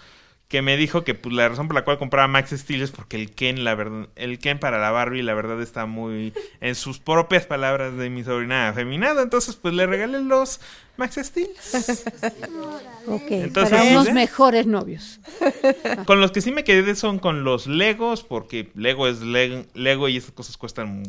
que 0.52 0.62
me 0.62 0.76
dijo 0.76 1.02
que 1.02 1.14
pues, 1.14 1.34
la 1.34 1.48
razón 1.48 1.66
por 1.66 1.74
la 1.74 1.82
cual 1.84 1.98
compraba 1.98 2.28
Max 2.28 2.50
Steel 2.50 2.82
es 2.82 2.90
porque 2.92 3.16
el 3.16 3.32
Ken, 3.32 3.64
la 3.64 3.74
verdad, 3.74 4.08
el 4.16 4.38
Ken 4.38 4.58
para 4.60 4.78
la 4.78 4.90
Barbie, 4.92 5.22
la 5.22 5.34
verdad 5.34 5.60
está 5.62 5.86
muy, 5.86 6.32
en 6.60 6.74
sus 6.74 7.00
propias 7.00 7.46
palabras 7.46 7.96
de 7.96 8.10
mi 8.10 8.22
sobrina, 8.22 8.68
afeminado. 8.68 9.22
Entonces, 9.22 9.56
pues 9.56 9.72
le 9.74 9.86
regalé 9.86 10.20
los 10.20 10.60
Max 10.98 11.18
Steel. 11.20 11.48
Ok, 13.06 13.22
Entonces, 13.30 13.70
para 13.70 13.82
¿sí? 13.82 13.90
unos 13.92 14.12
mejores 14.12 14.66
novios. 14.66 15.20
Con 16.06 16.20
los 16.20 16.30
que 16.32 16.40
sí 16.40 16.52
me 16.52 16.64
quedé 16.64 16.94
son 16.94 17.18
con 17.18 17.44
los 17.44 17.66
Legos, 17.66 18.22
porque 18.22 18.70
Lego 18.74 19.08
es 19.08 19.22
Leg- 19.22 19.66
Lego 19.74 20.08
y 20.08 20.16
esas 20.18 20.30
cosas 20.32 20.56
cuestan 20.56 21.02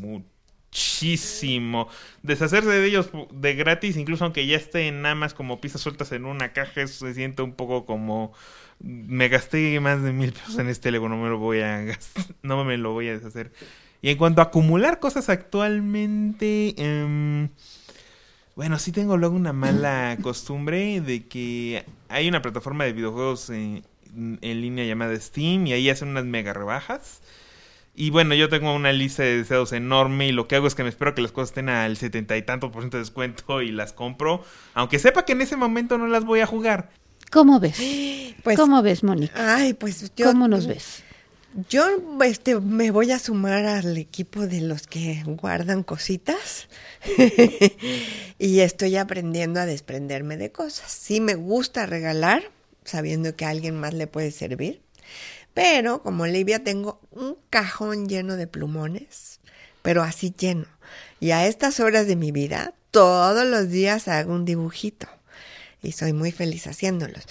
muchísimo. 0.71 1.87
Deshacerse 2.23 2.69
de 2.69 2.85
ellos 2.87 3.09
de 3.31 3.55
gratis, 3.55 3.97
incluso 3.97 4.23
aunque 4.23 4.47
ya 4.47 4.57
estén 4.57 5.01
nada 5.01 5.15
más 5.15 5.33
como 5.33 5.61
piezas 5.61 5.81
sueltas 5.81 6.11
en 6.13 6.25
una 6.25 6.53
caja, 6.53 6.81
eso 6.81 7.05
se 7.05 7.13
siente 7.13 7.41
un 7.43 7.53
poco 7.53 7.85
como 7.85 8.33
me 8.83 9.29
gasté 9.29 9.79
más 9.79 10.01
de 10.03 10.11
mil 10.13 10.33
pesos 10.33 10.57
en 10.59 10.69
este 10.69 10.91
Lego, 10.91 11.09
no 11.09 11.17
me 11.17 11.29
lo 11.29 11.37
voy 11.39 11.61
a 11.61 11.81
gast- 11.83 12.35
no 12.43 12.63
me 12.65 12.77
lo 12.77 12.93
voy 12.93 13.07
a 13.09 13.13
deshacer. 13.13 13.51
Y 14.01 14.09
en 14.09 14.17
cuanto 14.17 14.41
a 14.41 14.45
acumular 14.45 14.99
cosas 14.99 15.29
actualmente, 15.29 16.75
em, 16.77 17.49
bueno, 18.55 18.77
sí 18.77 18.91
tengo 18.91 19.17
luego 19.17 19.35
una 19.35 19.53
mala 19.53 20.17
costumbre 20.21 21.01
de 21.01 21.25
que 21.27 21.85
hay 22.09 22.27
una 22.27 22.41
plataforma 22.41 22.83
de 22.83 22.93
videojuegos 22.93 23.49
en, 23.49 23.83
en 24.15 24.61
línea 24.61 24.85
llamada 24.85 25.19
Steam 25.19 25.65
y 25.67 25.73
ahí 25.73 25.89
hacen 25.89 26.09
unas 26.09 26.25
mega 26.25 26.53
rebajas. 26.53 27.21
Y 27.95 28.09
bueno, 28.09 28.35
yo 28.35 28.49
tengo 28.49 28.73
una 28.73 28.91
lista 28.91 29.23
de 29.23 29.37
deseos 29.37 29.71
enorme 29.71 30.27
y 30.27 30.31
lo 30.31 30.47
que 30.47 30.55
hago 30.55 30.67
es 30.67 30.75
que 30.75 30.83
me 30.83 30.89
espero 30.89 31.15
que 31.15 31.21
las 31.21 31.31
cosas 31.31 31.49
estén 31.51 31.69
al 31.69 31.95
setenta 31.97 32.35
y 32.37 32.41
tanto 32.41 32.71
por 32.71 32.81
ciento 32.81 32.97
de 32.97 33.03
descuento 33.03 33.61
y 33.61 33.71
las 33.71 33.93
compro, 33.93 34.43
aunque 34.73 34.99
sepa 34.99 35.25
que 35.25 35.33
en 35.33 35.41
ese 35.41 35.55
momento 35.57 35.97
no 35.97 36.07
las 36.07 36.25
voy 36.25 36.39
a 36.41 36.47
jugar. 36.47 36.89
¿Cómo 37.33 37.59
ves? 37.59 37.77
Pues- 38.43 38.57
¿Cómo 38.57 38.83
ves, 38.83 39.03
Mónica? 39.03 39.55
Ay, 39.55 39.73
pues 39.73 40.13
yo. 40.15 40.27
¿Cómo 40.27 40.47
nos 40.47 40.67
ves? 40.67 41.01
Yo 41.67 41.85
este, 42.23 42.59
me 42.59 42.91
voy 42.91 43.11
a 43.11 43.17
sumar 43.17 43.65
al 43.65 43.97
equipo 43.97 44.45
de 44.45 44.61
los 44.61 44.85
que 44.85 45.23
guardan 45.25 45.83
cositas 45.83 46.67
y 48.39 48.59
estoy 48.59 48.97
aprendiendo 48.97 49.59
a 49.59 49.65
desprenderme 49.65 50.37
de 50.37 50.51
cosas. 50.51 50.91
Sí 50.91 51.21
me 51.21 51.35
gusta 51.35 51.85
regalar, 51.87 52.43
sabiendo 52.85 53.35
que 53.35 53.45
a 53.45 53.49
alguien 53.49 53.79
más 53.79 53.93
le 53.93 54.07
puede 54.07 54.31
servir, 54.31 54.81
pero 55.53 56.01
como 56.01 56.23
Olivia 56.23 56.63
tengo 56.63 56.99
un 57.11 57.37
cajón 57.51 58.07
lleno 58.07 58.35
de 58.35 58.47
plumones, 58.47 59.39
pero 59.83 60.01
así 60.01 60.33
lleno. 60.37 60.65
Y 61.19 61.31
a 61.31 61.47
estas 61.47 61.79
horas 61.79 62.07
de 62.07 62.15
mi 62.15 62.31
vida, 62.31 62.73
todos 62.89 63.45
los 63.45 63.69
días 63.69 64.07
hago 64.07 64.33
un 64.33 64.45
dibujito 64.45 65.07
y 65.83 65.91
soy 65.91 66.13
muy 66.13 66.31
feliz 66.31 66.65
haciéndolos. 66.67 67.23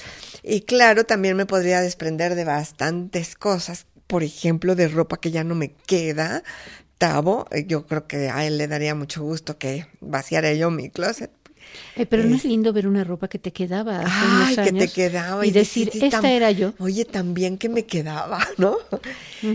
Y 0.43 0.61
claro, 0.63 1.05
también 1.05 1.37
me 1.37 1.47
podría 1.47 1.81
desprender 1.81 2.35
de 2.35 2.45
bastantes 2.45 3.35
cosas, 3.35 3.87
por 4.07 4.23
ejemplo, 4.23 4.75
de 4.75 4.89
ropa 4.89 5.19
que 5.19 5.31
ya 5.31 5.43
no 5.43 5.55
me 5.55 5.73
queda. 5.73 6.43
Tavo, 6.99 7.47
eh, 7.51 7.65
yo 7.67 7.87
creo 7.87 8.07
que 8.07 8.31
a 8.31 8.47
él 8.47 8.59
le 8.59 8.69
daría 8.69 8.95
mucho 8.95 9.23
gusto 9.23 9.59
que 9.59 9.87
vaciara 10.01 10.53
yo 10.53 10.71
mi 10.71 10.91
closet. 10.91 11.31
Ay, 11.97 12.05
pero 12.07 12.25
no 12.25 12.37
es 12.37 12.45
lindo 12.45 12.73
ver 12.73 12.87
una 12.87 13.03
ropa 13.03 13.29
que 13.29 13.39
te 13.39 13.53
quedaba 13.53 14.01
hace 14.01 14.11
Ay, 14.13 14.55
unos 14.55 14.67
que 14.67 14.73
te 14.73 14.79
años 14.81 14.93
quedaba. 14.93 15.47
y 15.47 15.51
decir, 15.51 15.91
esta 15.95 16.31
era 16.31 16.51
yo. 16.51 16.75
Oye, 16.79 17.05
también 17.07 17.57
que 17.57 17.69
me 17.71 17.87
quedaba, 17.87 18.47
¿no? 18.59 18.77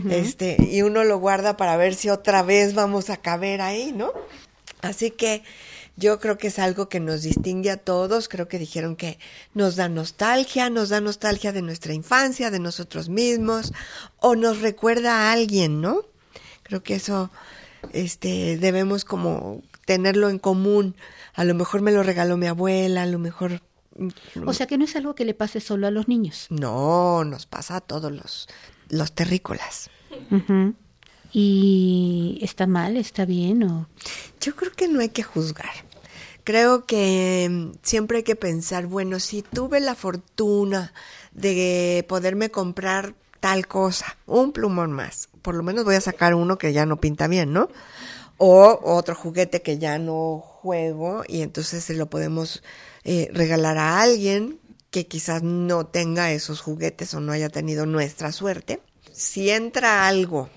Este, 0.10 0.58
y 0.60 0.82
uno 0.82 1.04
lo 1.04 1.20
guarda 1.20 1.58
para 1.58 1.78
ver 1.78 1.94
si 1.96 2.10
otra 2.10 2.42
vez 2.44 2.74
vamos 2.74 3.10
a 3.10 3.18
caber 3.18 3.62
ahí, 3.62 3.92
¿no? 3.92 4.12
Así 4.82 5.12
que 5.12 5.44
yo 5.98 6.20
creo 6.20 6.38
que 6.38 6.48
es 6.48 6.60
algo 6.60 6.90
que 6.90 7.00
nos 7.00 7.24
distingue 7.24 7.72
a 7.72 7.78
todos. 7.78 8.30
Creo 8.30 8.48
que 8.48 8.60
dijeron 8.60 8.96
que 8.96 9.18
nos 9.56 9.76
da 9.76 9.90
nostalgia, 9.90 10.70
nos 10.70 10.90
da 10.90 11.02
nostalgia 11.02 11.52
de 11.52 11.64
nuestra 11.64 11.94
infancia, 11.94 12.52
de 12.52 12.60
nosotros 12.60 13.10
mismos, 13.10 13.74
o 14.20 14.36
nos 14.36 14.62
recuerda 14.62 15.14
a 15.14 15.32
alguien, 15.32 15.82
¿no? 15.82 16.02
Creo 16.62 16.84
que 16.84 16.96
eso, 16.96 17.32
este, 17.94 18.58
debemos 18.58 19.06
como 19.06 19.64
tenerlo 19.86 20.30
en 20.30 20.38
común. 20.38 20.96
A 21.34 21.44
lo 21.44 21.56
mejor 21.56 21.82
me 21.82 21.92
lo 21.92 22.04
regaló 22.04 22.38
mi 22.38 22.46
abuela, 22.46 23.02
a 23.02 23.08
lo 23.08 23.18
mejor. 23.18 23.62
O 24.46 24.54
sea 24.54 24.68
que 24.68 24.78
no 24.78 24.86
es 24.86 24.96
algo 24.96 25.16
que 25.16 25.26
le 25.26 25.34
pase 25.34 25.60
solo 25.60 25.88
a 25.88 25.92
los 25.92 26.08
niños. 26.08 26.46
No, 26.52 27.24
nos 27.24 27.48
pasa 27.48 27.78
a 27.78 27.82
todos 27.82 28.12
los, 28.12 28.48
los 28.90 29.14
terrícolas. 29.14 29.90
¿Y 31.34 32.40
está 32.42 32.68
mal, 32.68 32.98
está 32.98 33.26
bien 33.26 33.64
o...? 33.64 33.90
Yo 34.40 34.56
creo 34.56 34.72
que 34.72 34.88
no 34.88 35.00
hay 35.00 35.10
que 35.10 35.24
juzgar. 35.24 35.87
Creo 36.48 36.86
que 36.86 37.46
mm, 37.52 37.72
siempre 37.82 38.20
hay 38.20 38.24
que 38.24 38.38
pensar, 38.38 38.86
bueno, 38.86 39.20
si 39.20 39.42
tuve 39.42 39.82
la 39.82 39.96
fortuna 39.96 40.94
de 41.34 42.06
poderme 42.08 42.52
comprar 42.52 43.16
tal 43.42 43.68
cosa, 43.68 44.16
un 44.26 44.54
plumón 44.54 44.94
más, 44.94 45.28
por 45.42 45.56
lo 45.56 45.64
menos 45.64 45.84
voy 45.84 45.96
a 45.96 46.00
sacar 46.00 46.34
uno 46.36 46.58
que 46.58 46.72
ya 46.72 46.86
no 46.86 47.02
pinta 47.02 47.28
bien, 47.28 47.52
¿no? 47.52 47.68
O 48.38 48.80
otro 48.82 49.14
juguete 49.14 49.62
que 49.62 49.78
ya 49.78 50.00
no 50.00 50.40
juego 50.40 51.26
y 51.28 51.42
entonces 51.42 51.84
se 51.84 51.96
lo 51.96 52.10
podemos 52.10 52.64
eh, 53.04 53.30
regalar 53.34 53.78
a 53.78 54.00
alguien 54.00 54.58
que 54.90 55.06
quizás 55.06 55.44
no 55.44 55.88
tenga 55.88 56.32
esos 56.32 56.62
juguetes 56.62 57.14
o 57.14 57.20
no 57.20 57.34
haya 57.34 57.50
tenido 57.50 57.86
nuestra 57.86 58.32
suerte. 58.32 58.80
Si 59.12 59.50
entra 59.50 60.08
algo 60.08 60.50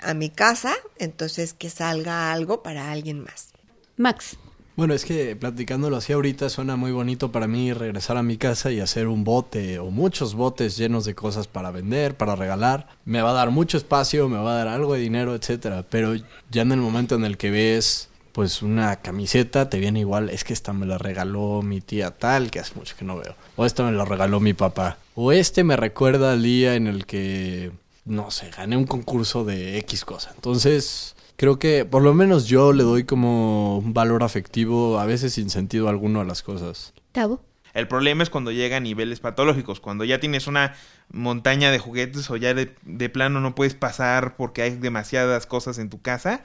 a 0.00 0.14
mi 0.14 0.30
casa, 0.30 0.74
entonces 0.96 1.52
que 1.52 1.68
salga 1.68 2.32
algo 2.32 2.62
para 2.62 2.90
alguien 2.90 3.20
más. 3.20 3.50
Max. 3.98 4.38
Bueno, 4.76 4.92
es 4.92 5.04
que 5.04 5.36
platicándolo 5.36 5.96
así 5.96 6.12
ahorita 6.12 6.50
suena 6.50 6.74
muy 6.74 6.90
bonito 6.90 7.30
para 7.30 7.46
mí 7.46 7.72
regresar 7.72 8.16
a 8.16 8.24
mi 8.24 8.36
casa 8.36 8.72
y 8.72 8.80
hacer 8.80 9.06
un 9.06 9.22
bote 9.22 9.78
o 9.78 9.90
muchos 9.90 10.34
botes 10.34 10.76
llenos 10.76 11.04
de 11.04 11.14
cosas 11.14 11.46
para 11.46 11.70
vender, 11.70 12.16
para 12.16 12.34
regalar. 12.34 12.88
Me 13.04 13.22
va 13.22 13.30
a 13.30 13.34
dar 13.34 13.52
mucho 13.52 13.76
espacio, 13.76 14.28
me 14.28 14.38
va 14.38 14.52
a 14.52 14.56
dar 14.56 14.68
algo 14.68 14.94
de 14.94 15.00
dinero, 15.00 15.36
etcétera. 15.36 15.84
Pero 15.88 16.14
ya 16.50 16.62
en 16.62 16.72
el 16.72 16.80
momento 16.80 17.14
en 17.14 17.24
el 17.24 17.36
que 17.36 17.50
ves 17.50 18.08
pues 18.32 18.62
una 18.62 18.96
camiseta, 18.96 19.70
te 19.70 19.78
viene 19.78 20.00
igual, 20.00 20.28
es 20.28 20.42
que 20.42 20.52
esta 20.52 20.72
me 20.72 20.86
la 20.86 20.98
regaló 20.98 21.62
mi 21.62 21.80
tía 21.80 22.10
tal, 22.10 22.50
que 22.50 22.58
hace 22.58 22.74
mucho 22.74 22.96
que 22.98 23.04
no 23.04 23.16
veo. 23.16 23.36
O 23.54 23.64
esta 23.64 23.84
me 23.84 23.92
la 23.92 24.04
regaló 24.04 24.40
mi 24.40 24.54
papá. 24.54 24.98
O 25.14 25.30
este 25.30 25.62
me 25.62 25.76
recuerda 25.76 26.32
al 26.32 26.42
día 26.42 26.74
en 26.74 26.88
el 26.88 27.06
que, 27.06 27.70
no 28.04 28.32
sé, 28.32 28.50
gané 28.50 28.76
un 28.76 28.86
concurso 28.86 29.44
de 29.44 29.78
X 29.78 30.04
cosa. 30.04 30.32
Entonces, 30.34 31.14
creo 31.36 31.58
que 31.58 31.84
por 31.84 32.02
lo 32.02 32.14
menos 32.14 32.46
yo 32.46 32.72
le 32.72 32.82
doy 32.82 33.04
como 33.04 33.78
un 33.78 33.94
valor 33.94 34.22
afectivo, 34.22 34.98
a 34.98 35.06
veces 35.06 35.34
sin 35.34 35.50
sentido 35.50 35.88
alguno 35.88 36.20
a 36.20 36.24
las 36.24 36.42
cosas. 36.42 36.92
Tavo. 37.12 37.40
El 37.74 37.88
problema 37.88 38.22
es 38.22 38.30
cuando 38.30 38.52
llega 38.52 38.76
a 38.76 38.80
niveles 38.80 39.18
patológicos, 39.18 39.80
cuando 39.80 40.04
ya 40.04 40.20
tienes 40.20 40.46
una 40.46 40.74
montaña 41.10 41.72
de 41.72 41.80
juguetes 41.80 42.30
o 42.30 42.36
ya 42.36 42.54
de, 42.54 42.72
de 42.82 43.08
plano 43.08 43.40
no 43.40 43.56
puedes 43.56 43.74
pasar 43.74 44.36
porque 44.36 44.62
hay 44.62 44.76
demasiadas 44.76 45.46
cosas 45.46 45.78
en 45.78 45.90
tu 45.90 46.00
casa 46.00 46.42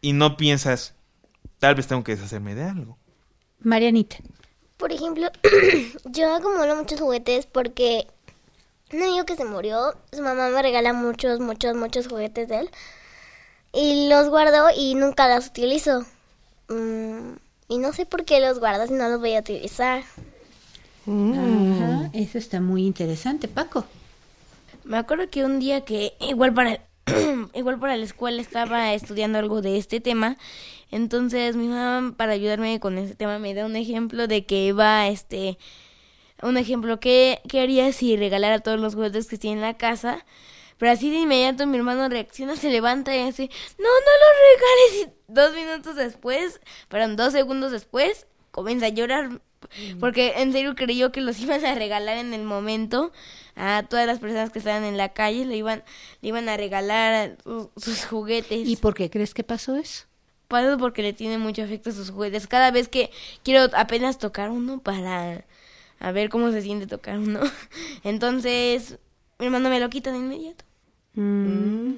y 0.00 0.12
no 0.12 0.36
piensas, 0.36 0.94
tal 1.58 1.74
vez 1.74 1.88
tengo 1.88 2.04
que 2.04 2.14
deshacerme 2.14 2.54
de 2.54 2.64
algo. 2.64 2.96
Marianita. 3.60 4.18
Por 4.76 4.92
ejemplo, 4.92 5.28
yo 6.04 6.32
acumulo 6.32 6.76
muchos 6.76 7.00
juguetes 7.00 7.46
porque 7.46 8.06
un 8.92 9.02
amigo 9.02 9.26
que 9.26 9.34
se 9.34 9.44
murió, 9.44 9.94
su 10.12 10.22
mamá 10.22 10.48
me 10.50 10.62
regala 10.62 10.92
muchos, 10.92 11.40
muchos, 11.40 11.74
muchos 11.74 12.06
juguetes 12.06 12.48
de 12.48 12.60
él. 12.60 12.70
Y 13.72 14.08
los 14.08 14.28
guardo 14.28 14.68
y 14.76 14.94
nunca 14.94 15.34
los 15.34 15.46
utilizo. 15.46 16.04
Mm, 16.68 17.34
y 17.68 17.78
no 17.78 17.92
sé 17.92 18.06
por 18.06 18.24
qué 18.24 18.40
los 18.40 18.58
guardo 18.58 18.86
si 18.86 18.94
no 18.94 19.08
los 19.08 19.20
voy 19.20 19.34
a 19.34 19.40
utilizar. 19.40 20.02
Ajá, 21.06 22.10
eso 22.12 22.38
está 22.38 22.60
muy 22.60 22.86
interesante, 22.86 23.48
Paco. 23.48 23.84
Me 24.84 24.98
acuerdo 24.98 25.30
que 25.30 25.44
un 25.44 25.58
día 25.58 25.82
que 25.82 26.14
igual 26.20 26.52
para 26.52 26.80
igual 27.54 27.78
para 27.78 27.96
la 27.96 28.04
escuela 28.04 28.40
estaba 28.42 28.92
estudiando 28.92 29.38
algo 29.38 29.62
de 29.62 29.78
este 29.78 30.00
tema, 30.00 30.36
entonces 30.90 31.56
mi 31.56 31.68
mamá 31.68 32.14
para 32.16 32.32
ayudarme 32.32 32.80
con 32.80 32.98
ese 32.98 33.14
tema 33.14 33.38
me 33.38 33.54
da 33.54 33.66
un 33.66 33.76
ejemplo 33.76 34.26
de 34.26 34.44
que 34.44 34.66
iba 34.66 35.06
este 35.08 35.58
un 36.42 36.56
ejemplo 36.56 37.00
que 37.00 37.40
qué 37.48 37.60
haría 37.60 37.92
si 37.92 38.16
regalara 38.16 38.60
todos 38.60 38.78
los 38.78 38.94
juguetes 38.94 39.28
que 39.28 39.38
tiene 39.38 39.56
en 39.56 39.62
la 39.62 39.74
casa. 39.74 40.24
Pero 40.78 40.92
así 40.92 41.10
de 41.10 41.18
inmediato 41.18 41.66
mi 41.66 41.76
hermano 41.76 42.08
reacciona, 42.08 42.56
se 42.56 42.70
levanta 42.70 43.14
y 43.14 43.24
dice, 43.24 43.50
no, 43.78 43.84
no 43.84 44.12
los 44.22 45.00
regales. 45.00 45.16
Y 45.16 45.32
dos 45.32 45.54
minutos 45.54 45.96
después, 45.96 46.60
perdón, 46.88 47.16
dos 47.16 47.32
segundos 47.32 47.72
después, 47.72 48.26
comienza 48.50 48.86
a 48.86 48.90
llorar. 48.90 49.40
Porque 49.98 50.34
en 50.36 50.52
serio 50.52 50.76
creyó 50.76 51.10
que 51.10 51.20
los 51.20 51.40
iban 51.40 51.64
a 51.64 51.74
regalar 51.74 52.18
en 52.18 52.32
el 52.32 52.44
momento 52.44 53.12
a 53.56 53.84
todas 53.88 54.06
las 54.06 54.20
personas 54.20 54.50
que 54.50 54.60
estaban 54.60 54.84
en 54.84 54.96
la 54.96 55.10
calle, 55.10 55.44
le 55.44 55.56
iban, 55.56 55.82
le 56.22 56.28
iban 56.28 56.48
a 56.48 56.56
regalar 56.56 57.38
sus, 57.42 57.68
sus 57.76 58.04
juguetes. 58.04 58.68
¿Y 58.68 58.76
por 58.76 58.94
qué 58.94 59.10
crees 59.10 59.34
que 59.34 59.42
pasó 59.42 59.76
eso? 59.76 60.04
Pasó 60.46 60.78
porque 60.78 61.02
le 61.02 61.12
tiene 61.12 61.38
mucho 61.38 61.62
afecto 61.62 61.90
a 61.90 61.92
sus 61.92 62.10
juguetes. 62.10 62.46
Cada 62.46 62.70
vez 62.70 62.88
que 62.88 63.10
quiero 63.42 63.68
apenas 63.76 64.18
tocar 64.18 64.50
uno 64.50 64.78
para 64.78 65.44
a 66.00 66.12
ver 66.12 66.28
cómo 66.28 66.52
se 66.52 66.62
siente 66.62 66.86
tocar 66.86 67.18
uno. 67.18 67.40
Entonces, 68.04 68.98
mi 69.38 69.46
hermano 69.46 69.68
me 69.70 69.80
lo 69.80 69.90
quita 69.90 70.12
de 70.12 70.18
inmediato. 70.18 70.64
Mm. 71.18 71.96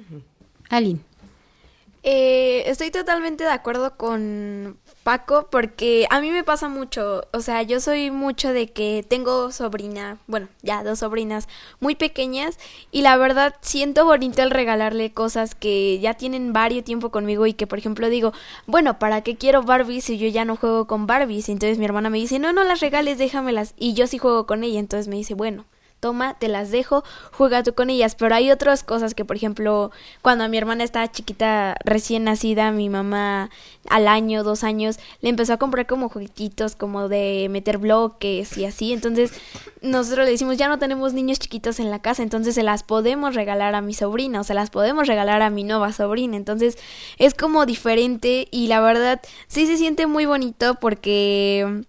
Aline. 0.69 0.99
Eh, 2.03 2.63
estoy 2.65 2.89
totalmente 2.89 3.43
de 3.43 3.51
acuerdo 3.51 3.95
con 3.95 4.79
Paco 5.03 5.49
porque 5.51 6.07
a 6.09 6.19
mí 6.19 6.31
me 6.31 6.43
pasa 6.43 6.67
mucho, 6.67 7.27
o 7.31 7.41
sea, 7.41 7.61
yo 7.61 7.79
soy 7.79 8.09
mucho 8.09 8.51
de 8.51 8.71
que 8.71 9.05
tengo 9.07 9.51
sobrina, 9.51 10.17
bueno, 10.25 10.47
ya 10.63 10.83
dos 10.83 10.99
sobrinas 10.99 11.47
muy 11.79 11.93
pequeñas 11.93 12.57
y 12.91 13.03
la 13.03 13.17
verdad 13.17 13.53
siento 13.61 14.05
bonito 14.05 14.41
el 14.41 14.49
regalarle 14.49 15.13
cosas 15.13 15.53
que 15.53 15.99
ya 15.99 16.15
tienen 16.15 16.53
varios 16.53 16.85
tiempo 16.85 17.11
conmigo 17.11 17.45
y 17.45 17.53
que 17.53 17.67
por 17.67 17.77
ejemplo 17.77 18.09
digo, 18.09 18.33
bueno, 18.65 18.97
¿para 18.97 19.21
qué 19.21 19.35
quiero 19.35 19.61
Barbies 19.61 20.05
si 20.05 20.17
yo 20.17 20.27
ya 20.27 20.43
no 20.43 20.55
juego 20.55 20.87
con 20.87 21.05
Barbies? 21.05 21.49
Entonces 21.49 21.77
mi 21.77 21.85
hermana 21.85 22.09
me 22.09 22.17
dice, 22.17 22.39
no, 22.39 22.51
no 22.51 22.63
las 22.63 22.79
regales, 22.79 23.19
déjamelas 23.19 23.75
y 23.77 23.93
yo 23.93 24.07
sí 24.07 24.17
juego 24.17 24.47
con 24.47 24.63
ella, 24.63 24.79
entonces 24.79 25.07
me 25.07 25.17
dice, 25.17 25.35
bueno, 25.35 25.65
toma, 26.01 26.33
te 26.33 26.49
las 26.49 26.71
dejo, 26.71 27.05
juega 27.31 27.63
tú 27.63 27.73
con 27.73 27.89
ellas. 27.89 28.15
Pero 28.15 28.35
hay 28.35 28.51
otras 28.51 28.83
cosas 28.83 29.15
que, 29.15 29.23
por 29.23 29.37
ejemplo, 29.37 29.91
cuando 30.21 30.49
mi 30.49 30.57
hermana 30.57 30.83
estaba 30.83 31.09
chiquita, 31.09 31.77
recién 31.85 32.25
nacida, 32.25 32.71
mi 32.71 32.89
mamá 32.89 33.49
al 33.89 34.07
año, 34.07 34.43
dos 34.43 34.65
años, 34.65 34.99
le 35.21 35.29
empezó 35.29 35.53
a 35.53 35.57
comprar 35.57 35.87
como 35.87 36.09
juguetitos, 36.09 36.75
como 36.75 37.07
de 37.07 37.47
meter 37.49 37.77
bloques 37.77 38.57
y 38.57 38.65
así. 38.65 38.91
Entonces, 38.91 39.31
nosotros 39.81 40.25
le 40.25 40.31
decimos, 40.31 40.57
ya 40.57 40.67
no 40.67 40.79
tenemos 40.79 41.13
niños 41.13 41.39
chiquitos 41.39 41.79
en 41.79 41.89
la 41.89 42.01
casa, 42.01 42.23
entonces 42.23 42.55
se 42.55 42.63
las 42.63 42.83
podemos 42.83 43.35
regalar 43.35 43.75
a 43.75 43.81
mi 43.81 43.93
sobrina 43.93 44.41
o 44.41 44.43
se 44.43 44.53
las 44.53 44.69
podemos 44.69 45.07
regalar 45.07 45.41
a 45.41 45.49
mi 45.49 45.63
nueva 45.63 45.93
sobrina. 45.93 46.35
Entonces, 46.35 46.77
es 47.17 47.33
como 47.33 47.65
diferente 47.65 48.47
y 48.51 48.67
la 48.67 48.81
verdad, 48.81 49.21
sí 49.47 49.67
se 49.67 49.77
siente 49.77 50.07
muy 50.07 50.25
bonito 50.25 50.75
porque 50.75 51.85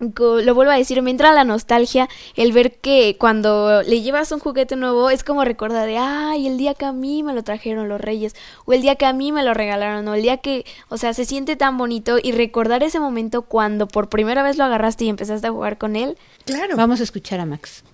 lo 0.00 0.54
vuelvo 0.54 0.72
a 0.72 0.76
decir, 0.76 1.00
me 1.02 1.10
entra 1.10 1.32
la 1.32 1.44
nostalgia 1.44 2.08
el 2.36 2.52
ver 2.52 2.78
que 2.78 3.16
cuando 3.18 3.82
le 3.82 4.02
llevas 4.02 4.32
un 4.32 4.40
juguete 4.40 4.76
nuevo 4.76 5.10
es 5.10 5.24
como 5.24 5.44
recordar 5.44 5.86
de, 5.86 5.98
ay, 5.98 6.46
el 6.46 6.58
día 6.58 6.74
que 6.74 6.84
a 6.84 6.92
mí 6.92 7.22
me 7.22 7.32
lo 7.32 7.42
trajeron 7.42 7.88
los 7.88 8.00
reyes, 8.00 8.34
o 8.64 8.72
el 8.72 8.82
día 8.82 8.96
que 8.96 9.06
a 9.06 9.12
mí 9.12 9.32
me 9.32 9.42
lo 9.42 9.54
regalaron, 9.54 10.06
o 10.08 10.14
el 10.14 10.22
día 10.22 10.38
que, 10.38 10.64
o 10.88 10.96
sea, 10.96 11.14
se 11.14 11.24
siente 11.24 11.56
tan 11.56 11.78
bonito 11.78 12.18
y 12.22 12.32
recordar 12.32 12.82
ese 12.82 13.00
momento 13.00 13.42
cuando 13.42 13.86
por 13.86 14.08
primera 14.08 14.42
vez 14.42 14.58
lo 14.58 14.64
agarraste 14.64 15.04
y 15.04 15.08
empezaste 15.08 15.46
a 15.46 15.52
jugar 15.52 15.78
con 15.78 15.96
él. 15.96 16.16
Claro. 16.44 16.76
Vamos 16.76 17.00
a 17.00 17.04
escuchar 17.04 17.40
a 17.40 17.46
Max. 17.46 17.84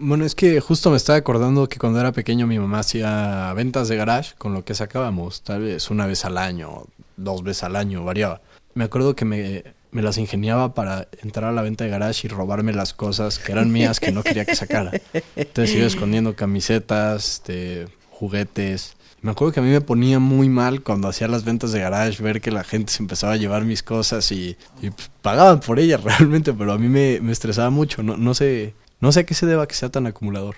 Bueno, 0.00 0.24
es 0.24 0.36
que 0.36 0.60
justo 0.60 0.90
me 0.90 0.96
estaba 0.96 1.18
acordando 1.18 1.68
que 1.68 1.78
cuando 1.78 1.98
era 1.98 2.12
pequeño 2.12 2.46
mi 2.46 2.56
mamá 2.56 2.78
hacía 2.78 3.52
ventas 3.54 3.88
de 3.88 3.96
garage 3.96 4.34
con 4.38 4.54
lo 4.54 4.64
que 4.64 4.74
sacábamos, 4.74 5.42
tal 5.42 5.62
vez 5.62 5.90
una 5.90 6.06
vez 6.06 6.24
al 6.24 6.38
año, 6.38 6.84
dos 7.16 7.42
veces 7.42 7.64
al 7.64 7.74
año, 7.74 8.04
variaba. 8.04 8.40
Me 8.74 8.84
acuerdo 8.84 9.16
que 9.16 9.24
me, 9.24 9.64
me 9.90 10.02
las 10.02 10.18
ingeniaba 10.18 10.74
para 10.74 11.08
entrar 11.22 11.50
a 11.50 11.52
la 11.52 11.62
venta 11.62 11.84
de 11.84 11.90
garage 11.90 12.26
y 12.26 12.30
robarme 12.30 12.72
las 12.72 12.92
cosas 12.92 13.38
que 13.38 13.52
eran 13.52 13.72
mías 13.72 14.00
que 14.00 14.12
no 14.12 14.22
quería 14.22 14.44
que 14.44 14.54
sacara. 14.54 14.92
Entonces 15.36 15.76
iba 15.76 15.86
escondiendo 15.86 16.36
camisetas, 16.36 17.34
este, 17.34 17.86
juguetes. 18.10 18.96
Me 19.20 19.32
acuerdo 19.32 19.52
que 19.52 19.60
a 19.60 19.62
mí 19.62 19.70
me 19.70 19.80
ponía 19.80 20.18
muy 20.18 20.48
mal 20.48 20.82
cuando 20.82 21.08
hacía 21.08 21.26
las 21.26 21.44
ventas 21.44 21.72
de 21.72 21.80
garage 21.80 22.22
ver 22.22 22.40
que 22.40 22.50
la 22.50 22.62
gente 22.62 22.92
se 22.92 23.02
empezaba 23.02 23.32
a 23.32 23.36
llevar 23.36 23.64
mis 23.64 23.82
cosas 23.82 24.30
y, 24.30 24.56
pues, 24.80 25.10
pagaban 25.22 25.60
por 25.60 25.78
ellas 25.78 26.02
realmente, 26.04 26.52
pero 26.52 26.72
a 26.72 26.78
mí 26.78 26.88
me, 26.88 27.20
me, 27.20 27.32
estresaba 27.32 27.70
mucho. 27.70 28.02
No, 28.02 28.16
no, 28.16 28.34
sé, 28.34 28.74
no 29.00 29.10
sé 29.10 29.20
a 29.20 29.26
qué 29.26 29.34
se 29.34 29.46
deba 29.46 29.66
que 29.66 29.74
sea 29.74 29.88
tan 29.88 30.06
acumulador. 30.06 30.56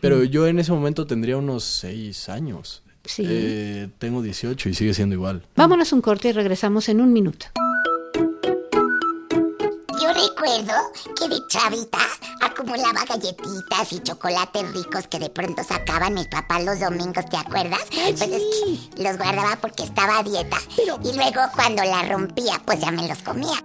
Pero 0.00 0.22
yo 0.22 0.46
en 0.46 0.58
ese 0.58 0.70
momento 0.70 1.06
tendría 1.06 1.38
unos 1.38 1.64
seis 1.64 2.28
años. 2.28 2.82
Sí. 3.04 3.22
Eh, 3.26 3.88
tengo 3.98 4.22
18 4.22 4.68
y 4.68 4.74
sigue 4.74 4.94
siendo 4.94 5.14
igual. 5.14 5.42
Vámonos 5.56 5.92
un 5.92 6.00
corte 6.00 6.28
y 6.28 6.32
regresamos 6.32 6.88
en 6.88 7.00
un 7.00 7.12
minuto. 7.12 7.46
Yo 10.44 10.50
recuerdo 10.50 10.92
que 11.18 11.28
de 11.28 11.46
chavita 11.48 11.98
acumulaba 12.42 13.04
galletitas 13.08 13.92
y 13.92 14.00
chocolates 14.00 14.72
ricos 14.74 15.06
que 15.08 15.18
de 15.18 15.30
pronto 15.30 15.62
sacaban 15.62 16.14
mis 16.14 16.26
papás 16.26 16.64
los 16.64 16.80
domingos, 16.80 17.24
¿te 17.30 17.36
acuerdas? 17.36 17.80
Pues 17.90 18.42
los 18.98 19.16
guardaba 19.16 19.56
porque 19.60 19.84
estaba 19.84 20.18
a 20.18 20.22
dieta. 20.22 20.58
Y 21.02 21.16
luego 21.16 21.40
cuando 21.54 21.82
la 21.84 22.02
rompía, 22.02 22.60
pues 22.64 22.80
ya 22.80 22.90
me 22.90 23.08
los 23.08 23.18
comía. 23.22 23.56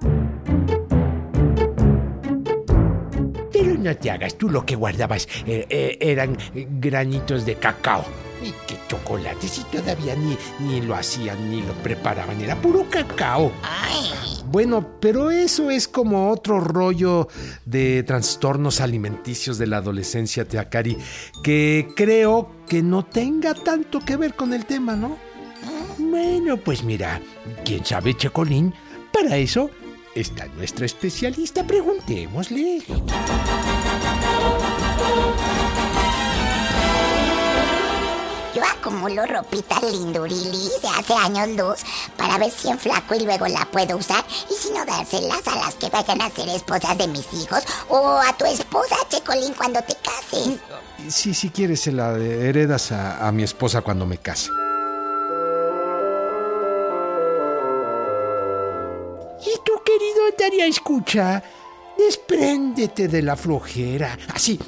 Pero 3.51 3.73
no 3.77 3.97
te 3.97 4.11
hagas, 4.11 4.37
tú 4.37 4.49
lo 4.49 4.65
que 4.65 4.75
guardabas 4.75 5.27
eh, 5.45 5.65
eh, 5.69 5.97
eran 5.99 6.37
granitos 6.53 7.45
de 7.45 7.55
cacao. 7.55 8.05
Y 8.89 8.95
qué 8.95 8.95
chocolate, 8.95 9.47
si 9.47 9.63
todavía 9.65 10.15
ni, 10.15 10.37
ni 10.59 10.81
lo 10.81 10.95
hacían 10.95 11.49
ni 11.49 11.61
lo 11.61 11.73
preparaban, 11.75 12.41
era 12.41 12.55
puro 12.55 12.85
cacao. 12.89 13.51
Bueno, 14.45 14.85
pero 14.99 15.31
eso 15.31 15.69
es 15.69 15.87
como 15.87 16.31
otro 16.31 16.59
rollo 16.59 17.27
de 17.65 18.03
trastornos 18.03 18.81
alimenticios 18.81 19.57
de 19.57 19.67
la 19.67 19.77
adolescencia, 19.77 20.45
Teacari, 20.45 20.97
que 21.43 21.87
creo 21.95 22.51
que 22.67 22.81
no 22.81 23.05
tenga 23.05 23.53
tanto 23.53 23.99
que 23.99 24.17
ver 24.17 24.35
con 24.35 24.53
el 24.53 24.65
tema, 24.65 24.95
¿no? 24.95 25.17
Bueno, 25.97 26.57
pues 26.57 26.83
mira, 26.83 27.21
quién 27.63 27.85
sabe, 27.85 28.15
Checolín, 28.15 28.73
para 29.13 29.37
eso 29.37 29.69
está 30.15 30.47
nuestra 30.47 30.85
especialista, 30.85 31.63
preguntémosle. 31.65 32.81
Yo 38.59 38.65
acumulo 38.65 39.25
ropita 39.25 39.79
lindurili 39.79 40.69
de 40.81 40.87
hace 40.89 41.13
años 41.13 41.47
luz 41.55 41.79
para 42.17 42.37
ver 42.37 42.51
si 42.51 42.67
enflaco 42.67 43.15
y 43.15 43.21
luego 43.21 43.47
la 43.47 43.63
puedo 43.71 43.95
usar 43.95 44.25
y 44.49 44.53
si 44.53 44.69
no 44.73 44.85
dárselas 44.85 45.47
a 45.47 45.55
las 45.55 45.75
que 45.75 45.87
vayan 45.87 46.21
a 46.21 46.29
ser 46.29 46.49
esposas 46.49 46.97
de 46.97 47.07
mis 47.07 47.25
hijos 47.33 47.63
o 47.87 48.17
a 48.17 48.33
tu 48.33 48.43
esposa, 48.43 48.97
Checolín, 49.07 49.53
cuando 49.53 49.81
te 49.83 49.95
cases. 49.95 50.59
Sí, 51.07 51.33
si 51.33 51.51
quieres, 51.51 51.79
se 51.79 51.93
la 51.93 52.17
heredas 52.17 52.91
a, 52.91 53.25
a 53.25 53.31
mi 53.31 53.43
esposa 53.43 53.81
cuando 53.81 54.05
me 54.05 54.17
case. 54.17 54.49
Y 59.41 59.55
tu 59.63 59.81
querido 59.85 60.21
Daria, 60.37 60.65
escucha, 60.65 61.41
despréndete 61.97 63.07
de 63.07 63.21
la 63.21 63.37
flojera. 63.37 64.17
Así. 64.33 64.59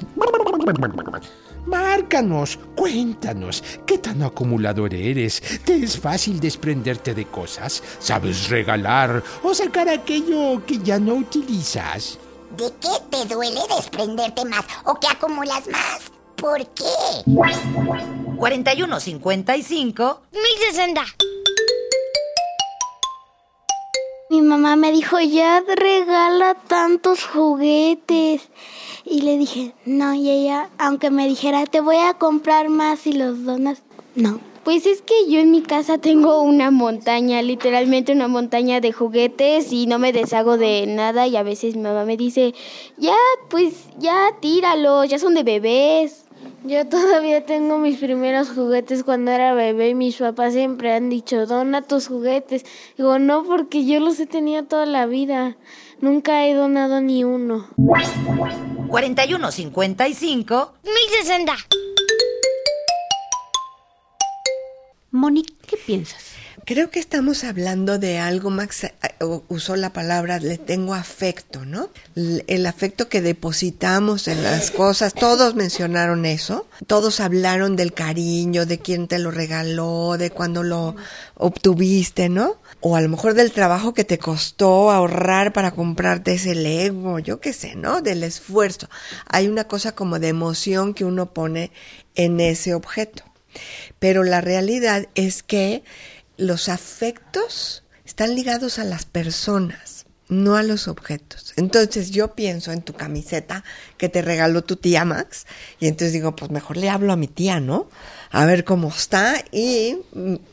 Márcanos, 1.66 2.58
cuéntanos, 2.76 3.62
¿qué 3.86 3.98
tan 3.98 4.22
acumulador 4.22 4.92
eres? 4.94 5.42
¿Te 5.64 5.76
es 5.76 5.98
fácil 5.98 6.40
desprenderte 6.40 7.14
de 7.14 7.26
cosas? 7.26 7.82
¿Sabes 8.00 8.48
regalar 8.48 9.22
o 9.42 9.54
sacar 9.54 9.88
aquello 9.88 10.64
que 10.66 10.78
ya 10.78 10.98
no 10.98 11.14
utilizas? 11.14 12.18
¿De 12.56 12.72
qué 12.80 12.88
te 13.10 13.24
duele 13.32 13.60
desprenderte 13.76 14.44
más 14.44 14.64
o 14.84 14.94
que 14.94 15.06
acumulas 15.06 15.68
más? 15.68 16.10
¿Por 16.36 16.66
qué? 16.74 16.84
4155 18.36 20.22
1060 20.32 21.04
Mi 24.30 24.42
mamá 24.42 24.74
me 24.76 24.90
dijo, 24.90 25.20
ya 25.20 25.62
regala 25.76 26.54
tantos 26.66 27.24
juguetes. 27.24 28.42
Y 29.04 29.22
le 29.22 29.36
dije, 29.36 29.74
no, 29.84 30.14
y 30.14 30.30
ella, 30.30 30.70
aunque 30.78 31.10
me 31.10 31.26
dijera, 31.26 31.66
te 31.66 31.80
voy 31.80 31.96
a 31.96 32.14
comprar 32.14 32.68
más 32.68 33.06
y 33.06 33.12
los 33.12 33.44
donas, 33.44 33.82
no. 34.14 34.40
Pues 34.64 34.86
es 34.86 35.02
que 35.02 35.28
yo 35.28 35.40
en 35.40 35.50
mi 35.50 35.60
casa 35.60 35.98
tengo 35.98 36.40
una 36.40 36.70
montaña, 36.70 37.42
literalmente 37.42 38.12
una 38.12 38.28
montaña 38.28 38.80
de 38.80 38.92
juguetes 38.92 39.72
y 39.72 39.88
no 39.88 39.98
me 39.98 40.12
deshago 40.12 40.56
de 40.56 40.86
nada 40.86 41.26
y 41.26 41.34
a 41.34 41.42
veces 41.42 41.74
mi 41.74 41.82
mamá 41.82 42.04
me 42.04 42.16
dice, 42.16 42.54
ya, 42.96 43.16
pues 43.50 43.88
ya 43.98 44.36
tíralos, 44.40 45.08
ya 45.08 45.18
son 45.18 45.34
de 45.34 45.42
bebés. 45.42 46.26
Yo 46.64 46.86
todavía 46.86 47.44
tengo 47.44 47.78
mis 47.78 47.98
primeros 47.98 48.50
juguetes 48.50 49.02
cuando 49.02 49.32
era 49.32 49.52
bebé 49.52 49.90
y 49.90 49.94
mis 49.96 50.16
papás 50.16 50.52
siempre 50.52 50.92
han 50.92 51.08
dicho, 51.08 51.44
dona 51.46 51.82
tus 51.82 52.06
juguetes. 52.06 52.64
Digo, 52.96 53.18
no, 53.18 53.42
porque 53.42 53.84
yo 53.84 53.98
los 53.98 54.20
he 54.20 54.26
tenido 54.26 54.62
toda 54.62 54.86
la 54.86 55.06
vida. 55.06 55.56
Nunca 56.00 56.46
he 56.46 56.54
donado 56.54 57.00
ni 57.00 57.24
uno. 57.24 57.66
4155 58.92 60.74
1060 60.84 61.56
Monique, 65.12 65.54
¿qué 65.66 65.78
piensas? 65.78 66.34
Creo 66.64 66.90
que 66.90 67.00
estamos 67.00 67.42
hablando 67.42 67.98
de 67.98 68.20
algo, 68.20 68.48
Max 68.48 68.84
eh, 68.84 68.92
usó 69.48 69.74
la 69.74 69.92
palabra, 69.92 70.38
le 70.38 70.58
tengo 70.58 70.94
afecto, 70.94 71.64
¿no? 71.64 71.90
El 72.14 72.66
afecto 72.66 73.08
que 73.08 73.20
depositamos 73.20 74.28
en 74.28 74.44
las 74.44 74.70
cosas, 74.70 75.12
todos 75.12 75.56
mencionaron 75.56 76.24
eso, 76.24 76.68
todos 76.86 77.18
hablaron 77.18 77.74
del 77.74 77.92
cariño, 77.92 78.64
de 78.64 78.78
quién 78.78 79.08
te 79.08 79.18
lo 79.18 79.32
regaló, 79.32 80.16
de 80.16 80.30
cuándo 80.30 80.62
lo 80.62 80.94
obtuviste, 81.34 82.28
¿no? 82.28 82.58
O 82.80 82.94
a 82.94 83.00
lo 83.00 83.08
mejor 83.08 83.34
del 83.34 83.50
trabajo 83.50 83.92
que 83.92 84.04
te 84.04 84.18
costó 84.18 84.92
ahorrar 84.92 85.52
para 85.52 85.72
comprarte 85.72 86.34
ese 86.34 86.54
Lego, 86.54 87.18
yo 87.18 87.40
qué 87.40 87.52
sé, 87.52 87.74
¿no? 87.74 88.02
Del 88.02 88.22
esfuerzo. 88.22 88.88
Hay 89.26 89.48
una 89.48 89.64
cosa 89.64 89.96
como 89.96 90.20
de 90.20 90.28
emoción 90.28 90.94
que 90.94 91.04
uno 91.04 91.32
pone 91.32 91.72
en 92.14 92.38
ese 92.38 92.72
objeto. 92.72 93.24
Pero 93.98 94.22
la 94.22 94.40
realidad 94.40 95.08
es 95.14 95.42
que 95.42 95.82
los 96.42 96.68
afectos 96.68 97.84
están 98.04 98.34
ligados 98.34 98.78
a 98.78 98.84
las 98.84 99.04
personas, 99.06 100.06
no 100.28 100.56
a 100.56 100.62
los 100.62 100.88
objetos. 100.88 101.52
Entonces 101.56 102.10
yo 102.10 102.34
pienso 102.34 102.72
en 102.72 102.82
tu 102.82 102.92
camiseta 102.94 103.64
que 103.96 104.08
te 104.08 104.22
regaló 104.22 104.62
tu 104.62 104.76
tía 104.76 105.04
Max 105.04 105.46
y 105.80 105.86
entonces 105.88 106.12
digo, 106.12 106.34
pues 106.36 106.50
mejor 106.50 106.76
le 106.76 106.88
hablo 106.90 107.12
a 107.12 107.16
mi 107.16 107.28
tía, 107.28 107.60
¿no? 107.60 107.88
A 108.30 108.44
ver 108.46 108.64
cómo 108.64 108.88
está 108.88 109.44
y 109.52 109.98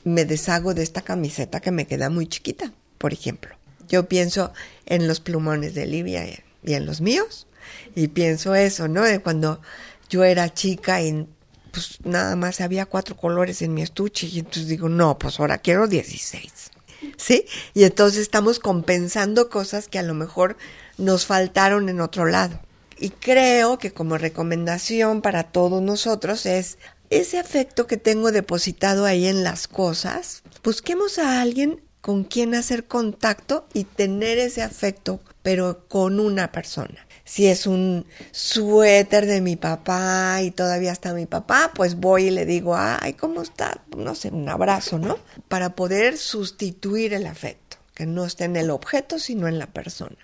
me 0.04 0.26
deshago 0.26 0.74
de 0.74 0.84
esta 0.84 1.02
camiseta 1.02 1.60
que 1.62 1.72
me 1.72 1.88
queda 1.88 2.10
muy 2.10 2.28
chiquita, 2.28 2.74
por 2.98 3.14
ejemplo. 3.14 3.56
Yo 3.88 4.08
pienso 4.08 4.54
en 4.86 5.08
los 5.08 5.20
plumones 5.20 5.74
de 5.74 5.86
Livia 5.86 6.26
y- 6.28 6.44
en 6.74 6.86
los 6.86 7.00
míos 7.02 7.48
y 7.96 8.10
pienso 8.10 8.54
eso, 8.56 8.88
¿no? 8.88 9.04
Cuando 9.24 9.62
yo 10.10 10.24
era 10.24 10.54
chica 10.54 11.02
y 11.02 11.26
pues 11.72 12.00
nada 12.04 12.36
más 12.36 12.62
había 12.62 12.86
cuatro 12.86 13.16
colores 13.16 13.62
en 13.62 13.74
mi 13.74 13.82
estuche 13.82 14.28
y 14.28 14.40
entonces 14.40 14.68
digo, 14.68 14.90
no, 14.90 15.18
pues 15.18 15.40
ahora 15.40 15.58
quiero 15.58 15.88
16. 15.88 16.72
¿Sí? 17.18 17.46
Y 17.74 17.84
entonces 17.84 18.22
estamos 18.22 18.60
compensando 18.60 19.50
cosas 19.50 19.88
que 19.88 20.00
a 20.00 20.04
lo 20.04 20.14
mejor 20.14 20.58
nos 20.98 21.26
faltaron 21.26 21.90
en 21.90 22.02
otro 22.02 22.26
lado. 22.26 22.60
Y 22.98 23.12
creo 23.12 23.78
que 23.78 23.92
como 23.92 24.18
recomendación 24.18 25.22
para 25.22 25.44
todos 25.44 25.82
nosotros 25.82 26.46
es 26.46 26.78
ese 27.10 27.40
afecto 27.40 27.88
que 27.88 27.98
tengo 27.98 28.32
depositado 28.32 29.06
ahí 29.06 29.28
en 29.28 29.44
las 29.44 29.68
cosas, 29.68 30.44
busquemos 30.64 31.18
a 31.18 31.42
alguien 31.42 31.82
con 32.02 32.24
quien 32.24 32.56
hacer 32.56 32.86
contacto 32.86 33.68
y 33.74 33.84
tener 33.84 34.38
ese 34.38 34.62
afecto, 34.62 35.20
pero 35.42 35.86
con 35.88 36.20
una 36.20 36.52
persona. 36.52 37.08
Si 37.30 37.46
es 37.46 37.68
un 37.68 38.08
suéter 38.32 39.28
de 39.28 39.40
mi 39.40 39.56
papá 39.56 40.42
y 40.42 40.50
todavía 40.50 40.92
está 40.92 41.14
mi 41.14 41.28
papá, 41.28 41.72
pues 41.76 41.94
voy 42.00 42.24
y 42.24 42.32
le 42.32 42.44
digo, 42.44 42.76
ay, 42.76 43.14
¿cómo 43.14 43.44
está? 43.44 43.84
No 43.96 44.16
sé, 44.16 44.30
un 44.30 44.50
abrazo, 44.50 44.98
¿no? 44.98 45.20
Para 45.48 45.76
poder 45.76 46.18
sustituir 46.18 47.14
el 47.14 47.28
afecto, 47.28 47.78
que 47.94 48.08
no 48.08 48.26
esté 48.26 48.46
en 48.46 48.56
el 48.56 48.72
objeto, 48.72 49.20
sino 49.20 49.48
en 49.48 49.60
la 49.60 49.68
persona. 49.68 50.18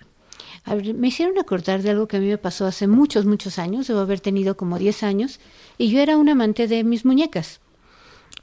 Me 0.96 1.06
hicieron 1.06 1.38
acordar 1.38 1.80
de 1.80 1.90
algo 1.90 2.08
que 2.08 2.16
a 2.16 2.20
mí 2.20 2.26
me 2.26 2.38
pasó 2.38 2.66
hace 2.66 2.88
muchos, 2.88 3.24
muchos 3.24 3.60
años, 3.60 3.86
debo 3.86 4.00
haber 4.00 4.18
tenido 4.18 4.56
como 4.56 4.76
10 4.76 5.04
años, 5.04 5.38
y 5.78 5.90
yo 5.90 6.00
era 6.00 6.16
un 6.16 6.28
amante 6.28 6.66
de 6.66 6.82
mis 6.82 7.04
muñecas. 7.04 7.60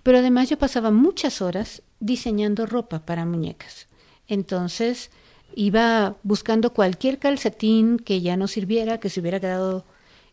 Pero 0.04 0.20
además 0.20 0.50
yo 0.50 0.58
pasaba 0.58 0.90
muchas 0.90 1.42
horas 1.42 1.82
diseñando 2.00 2.66
ropa 2.66 3.06
para 3.06 3.26
muñecas. 3.26 3.88
Entonces 4.30 5.12
iba 5.56 6.16
buscando 6.24 6.74
cualquier 6.74 7.20
calcetín 7.20 7.98
que 7.98 8.22
ya 8.22 8.38
no 8.38 8.48
sirviera, 8.48 9.00
que 9.00 9.10
se 9.10 9.20
hubiera 9.20 9.40
quedado 9.40 9.86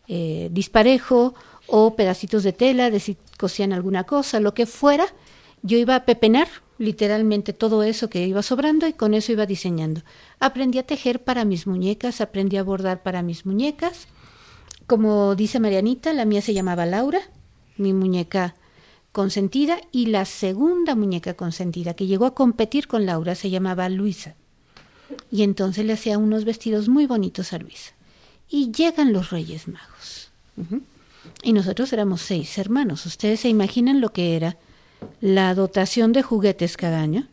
eh, 0.08 0.48
disparejo, 0.52 1.34
o 1.66 1.94
pedacitos 1.94 2.42
de 2.42 2.52
tela, 2.52 2.90
de 2.90 3.00
si 3.00 3.16
cosían 3.38 3.72
alguna 3.72 4.04
cosa, 4.04 4.40
lo 4.40 4.54
que 4.54 4.66
fuera, 4.66 5.06
yo 5.62 5.78
iba 5.78 5.94
a 5.94 6.04
pepenar 6.04 6.48
literalmente 6.78 7.52
todo 7.52 7.82
eso 7.82 8.08
que 8.08 8.26
iba 8.26 8.42
sobrando 8.42 8.86
y 8.88 8.94
con 8.94 9.14
eso 9.14 9.32
iba 9.32 9.46
diseñando. 9.46 10.02
Aprendí 10.40 10.78
a 10.78 10.86
tejer 10.86 11.22
para 11.22 11.44
mis 11.44 11.66
muñecas, 11.66 12.20
aprendí 12.20 12.56
a 12.56 12.62
bordar 12.62 13.02
para 13.02 13.22
mis 13.22 13.46
muñecas. 13.46 14.08
Como 14.86 15.36
dice 15.36 15.60
Marianita, 15.60 16.12
la 16.12 16.24
mía 16.24 16.42
se 16.42 16.54
llamaba 16.54 16.86
Laura, 16.86 17.20
mi 17.76 17.92
muñeca 17.92 18.56
consentida, 19.12 19.80
y 19.92 20.06
la 20.06 20.24
segunda 20.24 20.94
muñeca 20.94 21.34
consentida 21.34 21.94
que 21.94 22.06
llegó 22.06 22.24
a 22.24 22.34
competir 22.34 22.88
con 22.88 23.06
Laura 23.06 23.34
se 23.34 23.50
llamaba 23.50 23.88
Luisa. 23.88 24.36
Y 25.30 25.42
entonces 25.42 25.84
le 25.84 25.92
hacía 25.92 26.18
unos 26.18 26.44
vestidos 26.44 26.88
muy 26.88 27.06
bonitos 27.06 27.52
a 27.52 27.58
Luisa. 27.58 27.92
Y 28.48 28.72
llegan 28.72 29.12
los 29.12 29.30
Reyes 29.30 29.68
Magos. 29.68 30.30
Y 31.42 31.52
nosotros 31.52 31.92
éramos 31.92 32.20
seis 32.20 32.58
hermanos. 32.58 33.06
¿Ustedes 33.06 33.40
se 33.40 33.48
imaginan 33.48 34.00
lo 34.00 34.12
que 34.12 34.36
era 34.36 34.56
la 35.20 35.54
dotación 35.54 36.12
de 36.12 36.22
juguetes 36.22 36.76
cada 36.76 37.00
año? 37.00 37.28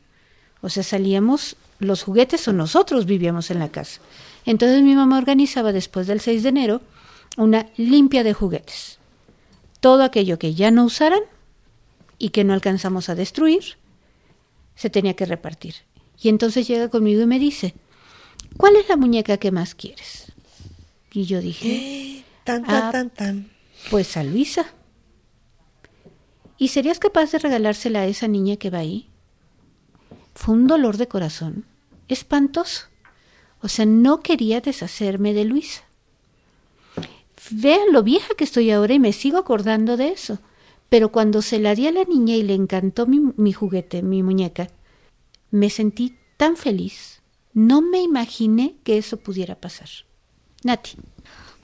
O 0.62 0.70
sea, 0.70 0.84
salíamos 0.84 1.56
los 1.80 2.04
juguetes 2.04 2.48
o 2.48 2.54
nosotros 2.54 3.06
vivíamos 3.06 3.52
en 3.52 3.60
la 3.60 3.70
casa. 3.70 4.02
Entonces 4.46 4.82
mi 4.82 4.96
mamá 4.96 5.18
organizaba 5.18 5.72
después 5.74 6.08
del 6.08 6.22
6 6.22 6.44
de 6.44 6.50
enero 6.50 6.82
una 7.38 7.68
limpia 7.78 8.24
de 8.24 8.34
juguetes. 8.34 8.98
Todo 9.80 10.04
aquello 10.04 10.40
que 10.40 10.54
ya 10.54 10.72
no 10.72 10.86
usaran 10.86 11.22
y 12.18 12.30
que 12.30 12.44
no 12.44 12.54
alcanzamos 12.54 13.10
a 13.10 13.16
destruir, 13.16 13.78
se 14.76 14.90
tenía 14.90 15.16
que 15.16 15.26
repartir. 15.26 15.76
Y 16.22 16.30
entonces 16.30 16.68
llega 16.68 16.90
conmigo 16.90 17.22
y 17.22 17.28
me 17.28 17.40
dice, 17.40 17.74
¿cuál 18.58 18.76
es 18.76 18.90
la 18.90 18.98
muñeca 18.98 19.38
que 19.38 19.52
más 19.52 19.76
quieres? 19.76 20.32
Y 21.12 21.26
yo 21.26 21.42
dije, 21.42 22.24
Tan, 22.44 22.64
tan, 22.66 22.76
"Ah, 22.76 22.92
tan, 22.92 23.10
tan. 23.10 23.50
pues 23.92 24.16
a 24.18 24.24
Luisa. 24.24 24.66
¿Y 26.58 26.70
serías 26.70 26.98
capaz 27.00 27.32
de 27.32 27.40
regalársela 27.40 28.02
a 28.02 28.06
esa 28.08 28.28
niña 28.28 28.56
que 28.56 28.70
va 28.70 28.80
ahí? 28.80 29.10
Fue 30.34 30.56
un 30.56 30.66
dolor 30.68 30.98
de 30.98 31.08
corazón, 31.08 31.66
espantoso. 32.08 32.86
O 33.62 33.68
sea, 33.68 33.86
no 33.86 34.22
quería 34.22 34.62
deshacerme 34.62 35.34
de 35.34 35.46
Luisa. 35.46 35.84
Vean 37.52 37.92
lo 37.92 38.02
vieja 38.04 38.34
que 38.36 38.44
estoy 38.44 38.72
ahora 38.72 38.94
y 38.94 39.00
me 39.00 39.14
sigo 39.14 39.38
acordando 39.38 39.98
de 39.98 40.10
eso. 40.10 40.40
Pero 40.90 41.12
cuando 41.12 41.42
se 41.42 41.60
la 41.60 41.76
di 41.76 41.88
a 41.88 41.92
la 41.92 42.04
niña 42.06 42.36
y 42.36 42.44
le 42.44 42.54
encantó 42.54 43.08
mi, 43.08 43.20
mi 43.36 43.52
juguete, 43.52 44.02
mi 44.04 44.24
muñeca, 44.24 44.70
me 45.52 45.70
sentí 45.70 46.16
tan 46.38 46.58
feliz. 46.58 47.22
No 47.54 47.82
me 47.82 48.02
imaginé 48.02 48.76
que 48.84 48.98
eso 48.98 49.18
pudiera 49.18 49.56
pasar. 49.56 49.90
Nati. 50.64 50.98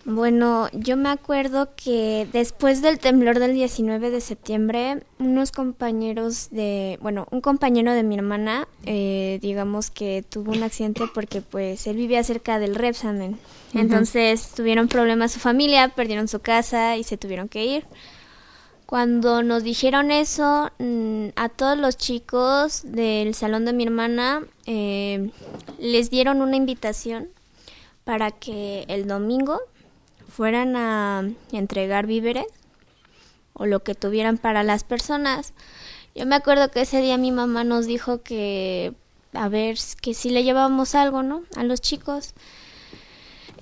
Bueno, 0.06 0.68
yo 0.74 0.98
me 0.98 1.08
acuerdo 1.08 1.70
que 1.78 2.28
después 2.34 2.82
del 2.82 3.00
temblor 3.00 3.40
del 3.40 3.54
19 3.54 4.10
de 4.10 4.20
septiembre, 4.20 5.04
unos 5.18 5.54
compañeros 5.54 6.50
de, 6.52 7.00
bueno, 7.02 7.26
un 7.32 7.40
compañero 7.40 7.94
de 7.94 8.04
mi 8.04 8.16
hermana, 8.16 8.68
eh, 8.86 9.40
digamos 9.42 9.92
que 9.92 10.26
tuvo 10.28 10.52
un 10.52 10.62
accidente 10.62 11.04
porque 11.14 11.40
pues 11.40 11.88
él 11.88 11.96
vivía 11.96 12.22
cerca 12.24 12.60
del 12.60 12.76
Repsamen. 12.76 13.38
Entonces 13.74 14.50
tuvieron 14.54 14.90
problemas 14.90 15.32
su 15.32 15.40
familia, 15.40 15.88
perdieron 15.90 16.28
su 16.28 16.40
casa 16.40 16.98
y 16.98 17.04
se 17.06 17.16
tuvieron 17.16 17.48
que 17.48 17.66
ir. 17.66 17.86
Cuando 18.94 19.42
nos 19.42 19.64
dijeron 19.64 20.12
eso, 20.12 20.70
mm, 20.78 21.30
a 21.36 21.50
todos 21.50 21.76
los 21.76 21.98
chicos 21.98 22.84
del 22.84 23.34
salón 23.34 23.66
de 23.66 23.74
mi 23.74 23.86
hermana 23.86 24.44
eh, 24.68 25.32
les 25.80 26.12
dieron 26.12 26.44
una 26.44 26.58
invitación 26.58 27.28
para 28.04 28.30
que 28.30 28.86
el 28.90 29.08
domingo 29.08 29.60
fueran 30.30 30.76
a 30.76 31.28
entregar 31.52 32.06
víveres 32.06 32.46
o 33.54 33.66
lo 33.66 33.80
que 33.80 33.96
tuvieran 33.96 34.38
para 34.38 34.62
las 34.62 34.84
personas. 34.84 35.54
Yo 36.14 36.28
me 36.28 36.36
acuerdo 36.36 36.70
que 36.70 36.82
ese 36.82 37.02
día 37.02 37.18
mi 37.18 37.32
mamá 37.32 37.64
nos 37.64 37.88
dijo 37.88 38.22
que 38.22 38.94
a 39.34 39.50
ver 39.50 39.76
que 40.02 40.14
si 40.14 40.30
le 40.30 40.44
llevábamos 40.44 40.94
algo, 40.94 41.24
¿no? 41.24 41.46
A 41.56 41.64
los 41.64 41.82
chicos. 41.82 42.36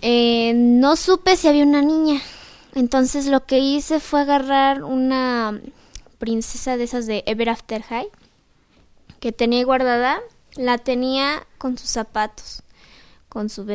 Eh, 0.01 0.51
no 0.55 0.97
supe 0.97 1.37
si 1.37 1.47
había 1.47 1.63
una 1.63 1.81
niña. 1.81 2.19
Entonces 2.73 3.25
lo 3.27 3.45
que 3.45 3.59
hice 3.59 3.99
fue 3.99 4.21
agarrar 4.21 4.83
una 4.83 5.59
princesa 6.19 6.77
de 6.77 6.83
esas 6.83 7.07
de 7.07 7.23
Ever 7.25 7.49
After 7.49 7.81
High 7.81 8.07
que 9.19 9.31
tenía 9.31 9.63
guardada, 9.65 10.19
la 10.55 10.77
tenía 10.77 11.45
con 11.57 11.77
sus 11.77 11.89
zapatos, 11.89 12.63
con 13.29 13.49
su 13.49 13.65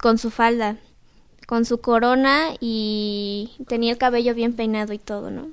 con 0.00 0.18
su 0.18 0.30
falda, 0.30 0.76
con 1.46 1.64
su 1.64 1.80
corona 1.80 2.50
y 2.60 3.52
tenía 3.68 3.92
el 3.92 3.98
cabello 3.98 4.34
bien 4.34 4.54
peinado 4.54 4.92
y 4.92 4.98
todo, 4.98 5.30
¿no? 5.30 5.48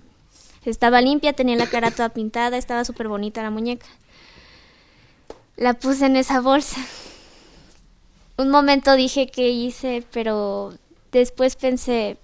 Estaba 0.65 1.01
limpia, 1.01 1.33
tenía 1.33 1.55
la 1.55 1.69
cara 1.69 1.91
toda 1.91 2.09
pintada, 2.09 2.57
estaba 2.57 2.85
súper 2.85 3.07
bonita 3.09 3.43
la 3.43 3.51
muñeca. 3.51 3.85
La 5.57 5.73
puse 5.73 6.05
en 6.05 6.15
esa 6.15 6.39
bolsa. 6.39 6.81
Un 8.37 8.49
momento 8.49 8.95
dije 8.95 9.27
que 9.27 9.49
hice, 9.49 10.03
pero 10.11 10.73
después 11.11 11.55
pensé, 11.55 12.17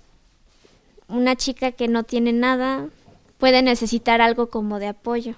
una 1.10 1.36
chica 1.36 1.72
que 1.72 1.88
no 1.88 2.04
tiene 2.04 2.32
nada 2.34 2.88
puede 3.38 3.62
necesitar 3.62 4.22
algo 4.22 4.50
como 4.50 4.80
de 4.80 4.88
apoyo. 4.88 5.36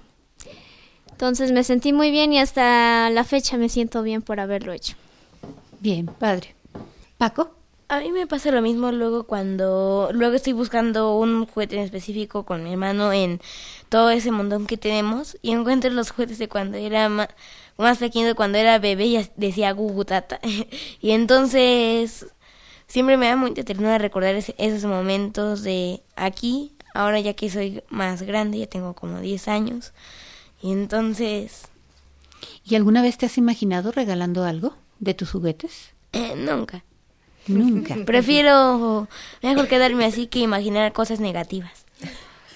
Entonces 1.11 1.51
me 1.51 1.63
sentí 1.63 1.93
muy 1.93 2.09
bien 2.11 2.33
y 2.33 2.39
hasta 2.39 3.09
la 3.09 3.23
fecha 3.23 3.57
me 3.57 3.69
siento 3.69 4.01
bien 4.03 4.21
por 4.21 4.39
haberlo 4.39 4.73
hecho. 4.73 4.95
Bien, 5.79 6.05
padre. 6.07 6.55
Paco. 7.17 7.51
A 7.89 7.99
mí 7.99 8.09
me 8.11 8.25
pasa 8.25 8.51
lo 8.51 8.61
mismo 8.61 8.91
luego 8.93 9.23
cuando 9.23 10.09
luego 10.13 10.35
estoy 10.35 10.53
buscando 10.53 11.17
un 11.17 11.45
juguete 11.45 11.75
en 11.75 11.81
específico 11.83 12.43
con 12.45 12.63
mi 12.63 12.71
hermano 12.71 13.11
en 13.11 13.41
todo 13.89 14.11
ese 14.11 14.31
montón 14.31 14.65
que 14.65 14.77
tenemos 14.77 15.37
y 15.41 15.51
encuentro 15.51 15.89
los 15.91 16.11
juguetes 16.11 16.39
de 16.39 16.47
cuando 16.47 16.77
era 16.77 17.09
ma- 17.09 17.27
más, 17.77 17.97
pequeño, 17.97 18.27
de 18.27 18.33
cuando 18.33 18.57
era 18.59 18.79
bebé 18.79 19.05
y 19.07 19.29
decía 19.35 19.73
gugu 19.73 20.05
tata. 20.05 20.39
y 21.01 21.11
entonces 21.11 22.27
siempre 22.91 23.17
me 23.17 23.27
da 23.27 23.35
mucha 23.35 23.63
ternura 23.63 23.97
recordar 23.97 24.35
ese- 24.35 24.55
esos 24.57 24.83
momentos 24.85 25.63
de 25.63 26.01
aquí, 26.15 26.73
ahora 26.93 27.19
ya 27.19 27.33
que 27.33 27.49
soy 27.49 27.81
más 27.89 28.21
grande, 28.23 28.59
ya 28.59 28.67
tengo 28.67 28.93
como 28.93 29.19
10 29.19 29.47
años. 29.47 29.93
Y 30.61 30.71
entonces... 30.71 31.63
¿Y 32.65 32.75
alguna 32.75 33.01
vez 33.01 33.17
te 33.17 33.25
has 33.25 33.37
imaginado 33.37 33.91
regalando 33.91 34.43
algo 34.43 34.75
de 34.99 35.13
tus 35.13 35.31
juguetes? 35.31 35.91
Eh, 36.13 36.33
nunca. 36.35 36.83
Nunca. 37.47 37.95
Prefiero 38.05 39.07
mejor 39.41 39.67
quedarme 39.67 40.05
así 40.05 40.27
que 40.27 40.39
imaginar 40.39 40.91
cosas 40.93 41.19
negativas. 41.19 41.71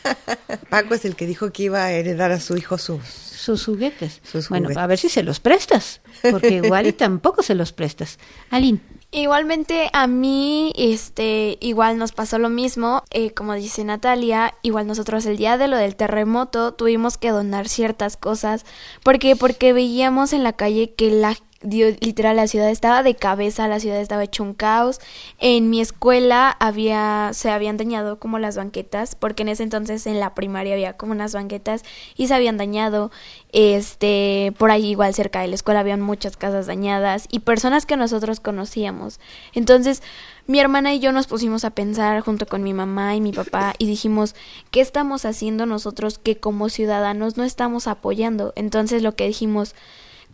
Paco 0.69 0.93
es 0.93 1.05
el 1.05 1.15
que 1.15 1.25
dijo 1.25 1.51
que 1.51 1.63
iba 1.63 1.83
a 1.83 1.91
heredar 1.91 2.31
a 2.31 2.39
su 2.39 2.55
hijo 2.57 2.77
sus, 2.77 3.03
sus 3.05 3.65
juguetes. 3.65 4.21
Sus 4.23 4.49
bueno, 4.49 4.65
juguetes. 4.65 4.83
a 4.83 4.87
ver 4.87 4.99
si 4.99 5.09
se 5.09 5.23
los 5.23 5.39
prestas, 5.39 6.01
porque 6.29 6.49
igual 6.63 6.85
y 6.87 6.93
tampoco 7.05 7.41
se 7.41 7.55
los 7.55 7.71
prestas. 7.73 8.19
Aline. 8.51 8.79
Igualmente 9.17 9.89
a 9.93 10.07
mí, 10.07 10.73
este, 10.75 11.57
igual 11.61 11.97
nos 11.97 12.11
pasó 12.11 12.37
lo 12.37 12.49
mismo, 12.49 13.03
eh, 13.11 13.31
como 13.31 13.53
dice 13.53 13.81
Natalia, 13.85 14.55
igual 14.61 14.87
nosotros 14.87 15.25
el 15.25 15.37
día 15.37 15.57
de 15.57 15.69
lo 15.69 15.77
del 15.77 15.95
terremoto 15.95 16.73
tuvimos 16.73 17.17
que 17.17 17.29
donar 17.29 17.69
ciertas 17.69 18.17
cosas, 18.17 18.65
porque 19.03 19.37
porque 19.37 19.71
veíamos 19.71 20.33
en 20.33 20.43
la 20.43 20.51
calle 20.51 20.93
que 20.95 21.11
la 21.11 21.33
literal 21.61 22.35
la 22.35 22.47
ciudad 22.47 22.69
estaba 22.69 23.01
de 23.01 23.15
cabeza, 23.15 23.67
la 23.67 23.79
ciudad 23.79 23.99
estaba 23.99 24.23
hecho 24.23 24.43
un 24.43 24.53
caos. 24.53 24.99
En 25.39 25.69
mi 25.69 25.81
escuela 25.81 26.55
había 26.59 27.31
se 27.33 27.49
habían 27.49 27.77
dañado 27.77 28.19
como 28.19 28.39
las 28.39 28.57
banquetas, 28.57 29.15
porque 29.15 29.43
en 29.43 29.49
ese 29.49 29.63
entonces 29.63 30.05
en 30.05 30.19
la 30.19 30.35
primaria 30.35 30.73
había 30.73 30.93
como 30.93 31.13
unas 31.13 31.33
banquetas 31.33 31.83
y 32.15 32.27
se 32.27 32.33
habían 32.33 32.57
dañado. 32.57 33.11
Este, 33.51 34.53
por 34.57 34.69
ahí 34.69 34.87
igual 34.87 35.13
cerca 35.13 35.41
de 35.41 35.47
la 35.47 35.55
escuela 35.55 35.79
habían 35.79 36.01
muchas 36.01 36.37
casas 36.37 36.67
dañadas 36.67 37.27
y 37.31 37.39
personas 37.39 37.85
que 37.85 37.97
nosotros 37.97 38.39
conocíamos. 38.39 39.19
Entonces, 39.53 40.03
mi 40.47 40.59
hermana 40.59 40.93
y 40.93 40.99
yo 40.99 41.11
nos 41.11 41.25
pusimos 41.25 41.65
a 41.65 41.71
pensar 41.71 42.21
junto 42.21 42.45
con 42.45 42.61
mi 42.61 42.73
mamá 42.73 43.15
y 43.15 43.21
mi 43.21 43.31
papá 43.31 43.73
y 43.79 43.87
dijimos, 43.87 44.35
¿qué 44.69 44.81
estamos 44.81 45.25
haciendo 45.25 45.65
nosotros 45.65 46.19
que 46.19 46.37
como 46.37 46.69
ciudadanos 46.69 47.37
no 47.37 47.43
estamos 47.43 47.87
apoyando? 47.87 48.53
Entonces 48.55 49.01
lo 49.01 49.15
que 49.15 49.25
dijimos, 49.25 49.73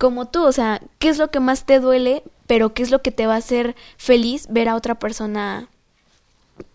como 0.02 0.26
tú, 0.26 0.44
o 0.44 0.52
sea, 0.52 0.82
¿qué 0.98 1.10
es 1.10 1.20
lo 1.20 1.30
que 1.30 1.40
más 1.40 1.66
te 1.66 1.80
duele, 1.80 2.24
pero 2.48 2.74
qué 2.74 2.82
es 2.82 2.90
lo 2.90 3.04
que 3.04 3.12
te 3.12 3.28
va 3.28 3.36
a 3.36 3.38
hacer 3.38 3.76
feliz 3.98 4.48
ver 4.50 4.68
a 4.68 4.76
otra 4.76 4.96
persona 4.96 5.70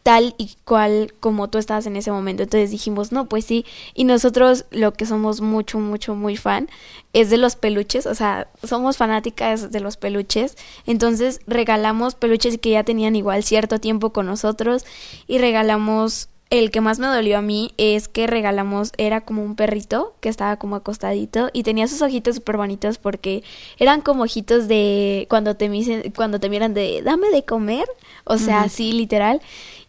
tal 0.04 0.36
y 0.38 0.54
cual 0.64 1.12
como 1.18 1.48
tú 1.48 1.58
estabas 1.58 1.86
en 1.86 1.96
ese 1.96 2.12
momento. 2.12 2.44
Entonces 2.44 2.70
dijimos, 2.70 3.10
no, 3.10 3.28
pues 3.28 3.44
sí. 3.44 3.66
Y 3.94 4.04
nosotros 4.04 4.66
lo 4.70 4.92
que 4.92 5.06
somos 5.06 5.40
mucho, 5.40 5.80
mucho, 5.80 6.14
muy 6.14 6.36
fan 6.36 6.68
es 7.12 7.28
de 7.28 7.36
los 7.36 7.56
peluches. 7.56 8.06
O 8.06 8.14
sea, 8.14 8.46
somos 8.62 8.96
fanáticas 8.96 9.72
de 9.72 9.80
los 9.80 9.96
peluches. 9.96 10.56
Entonces 10.86 11.40
regalamos 11.48 12.14
peluches 12.14 12.58
que 12.58 12.70
ya 12.70 12.84
tenían 12.84 13.16
igual 13.16 13.42
cierto 13.42 13.80
tiempo 13.80 14.10
con 14.10 14.26
nosotros 14.26 14.86
y 15.26 15.38
regalamos... 15.38 16.28
El 16.48 16.70
que 16.70 16.80
más 16.80 17.00
me 17.00 17.08
dolió 17.08 17.38
a 17.38 17.42
mí 17.42 17.72
es 17.76 18.06
que 18.06 18.28
regalamos, 18.28 18.92
era 18.98 19.20
como 19.22 19.42
un 19.42 19.56
perrito 19.56 20.14
que 20.20 20.28
estaba 20.28 20.56
como 20.58 20.76
acostadito 20.76 21.50
y 21.52 21.64
tenía 21.64 21.88
sus 21.88 22.02
ojitos 22.02 22.36
súper 22.36 22.56
bonitos 22.56 22.98
porque 22.98 23.42
eran 23.78 24.00
como 24.00 24.22
ojitos 24.22 24.68
de 24.68 25.26
cuando 25.28 25.56
te, 25.56 25.68
misen- 25.68 26.12
cuando 26.14 26.38
te 26.38 26.48
miran 26.48 26.72
de 26.72 27.02
dame 27.02 27.30
de 27.30 27.44
comer, 27.44 27.86
o 28.24 28.38
sea, 28.38 28.62
así 28.62 28.92
literal. 28.92 29.40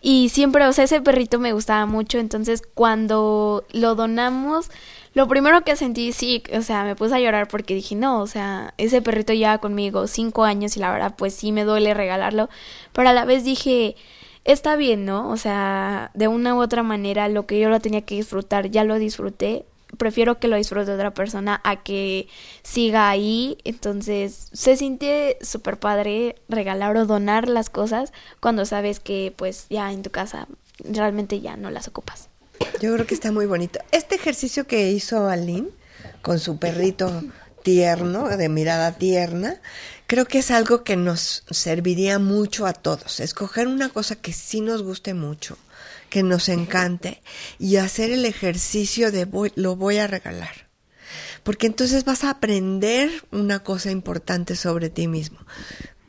Y 0.02 0.30
siempre, 0.30 0.66
o 0.66 0.74
sea, 0.74 0.86
ese 0.86 1.00
perrito 1.00 1.38
me 1.38 1.54
gustaba 1.54 1.86
mucho, 1.86 2.18
entonces 2.18 2.64
cuando 2.74 3.64
lo 3.72 3.94
donamos, 3.94 4.72
lo 5.14 5.28
primero 5.28 5.64
que 5.64 5.76
sentí, 5.76 6.12
sí, 6.12 6.42
o 6.58 6.62
sea, 6.64 6.84
me 6.84 6.96
puse 6.96 7.14
a 7.16 7.20
llorar 7.20 7.48
porque 7.48 7.76
dije, 7.76 7.96
no, 7.96 8.20
o 8.22 8.28
sea, 8.28 8.74
ese 8.78 9.02
perrito 9.04 9.32
lleva 9.34 9.60
conmigo 9.60 10.08
cinco 10.08 10.44
años 10.44 10.76
y 10.76 10.80
la 10.80 10.92
verdad, 10.92 11.14
pues 11.18 11.36
sí 11.36 11.52
me 11.52 11.66
duele 11.66 11.94
regalarlo, 11.94 12.50
pero 12.94 13.10
a 13.10 13.14
la 13.14 13.26
vez 13.26 13.44
dije, 13.44 13.96
está 14.48 14.76
bien, 14.76 15.06
¿no? 15.06 15.30
O 15.30 15.38
sea, 15.38 16.10
de 16.16 16.28
una 16.28 16.56
u 16.56 16.62
otra 16.62 16.82
manera, 16.82 17.28
lo 17.30 17.46
que 17.46 17.60
yo 17.60 17.70
lo 17.70 17.80
tenía 17.80 18.02
que 18.02 18.16
disfrutar, 18.16 18.72
ya 18.72 18.84
lo 18.84 18.96
disfruté. 18.96 19.66
Prefiero 19.98 20.40
que 20.40 20.48
lo 20.48 20.58
disfrute 20.58 20.92
otra 20.92 21.14
persona 21.14 21.62
a 21.64 21.78
que 21.78 22.28
siga 22.64 23.10
ahí. 23.10 23.58
Entonces, 23.64 24.50
se 24.52 24.76
siente 24.76 25.38
súper 25.42 25.78
padre 25.78 26.36
regalar 26.50 26.98
o 26.98 27.06
donar 27.06 27.48
las 27.48 27.70
cosas 27.70 28.12
cuando 28.40 28.66
sabes 28.66 29.00
que, 29.00 29.34
pues, 29.36 29.68
ya 29.70 29.92
en 29.92 30.02
tu 30.02 30.10
casa 30.10 30.48
realmente 30.80 31.40
ya 31.40 31.56
no 31.58 31.70
las 31.70 31.88
ocupas. 31.88 32.30
Yo 32.82 32.94
creo 32.94 33.06
que 33.06 33.14
está 33.14 33.32
muy 33.32 33.46
bonito. 33.46 33.80
Este 33.92 34.16
ejercicio 34.16 34.66
que 34.66 34.90
hizo 34.92 35.28
Aline 35.28 35.70
con 36.22 36.40
su 36.40 36.58
perrito 36.58 37.24
tierno, 37.64 38.30
de 38.30 38.50
mirada 38.50 38.94
tierna, 38.94 39.60
creo 40.08 40.26
que 40.26 40.40
es 40.40 40.52
algo 40.52 40.84
que 40.84 40.96
nos 40.96 41.44
serviría 41.50 42.18
mucho 42.20 42.66
a 42.66 42.74
todos. 42.74 43.20
Escoger 43.20 43.68
una 43.68 43.90
cosa 43.90 44.16
que 44.16 44.34
sí 44.34 44.62
nos 44.62 44.82
guste 44.82 45.14
mucho, 45.14 45.58
que 46.10 46.24
nos 46.24 46.50
encante 46.50 47.22
y 47.60 47.76
hacer 47.76 48.12
el 48.12 48.26
ejercicio 48.26 49.12
de 49.12 49.26
voy- 49.26 49.52
lo 49.56 49.76
voy 49.76 49.98
a 49.98 50.08
regalar. 50.08 50.68
Porque 51.44 51.68
entonces 51.68 52.04
vas 52.04 52.24
a 52.24 52.32
aprender 52.32 53.10
una 53.32 53.60
cosa 53.64 53.92
importante 53.92 54.56
sobre 54.56 54.90
ti 54.90 55.08
mismo. 55.08 55.40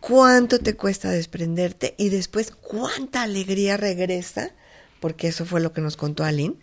Cuánto 0.00 0.58
te 0.60 0.74
cuesta 0.74 1.10
desprenderte 1.10 1.94
y 1.98 2.08
después 2.08 2.50
cuánta 2.52 3.22
alegría 3.22 3.76
regresa, 3.76 4.50
porque 5.00 5.28
eso 5.28 5.44
fue 5.44 5.60
lo 5.60 5.72
que 5.72 5.80
nos 5.80 5.96
contó 5.96 6.24
Aline, 6.24 6.54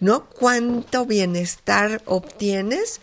¿no? 0.00 0.28
Cuánto 0.30 1.06
bienestar 1.06 2.02
obtienes 2.06 3.00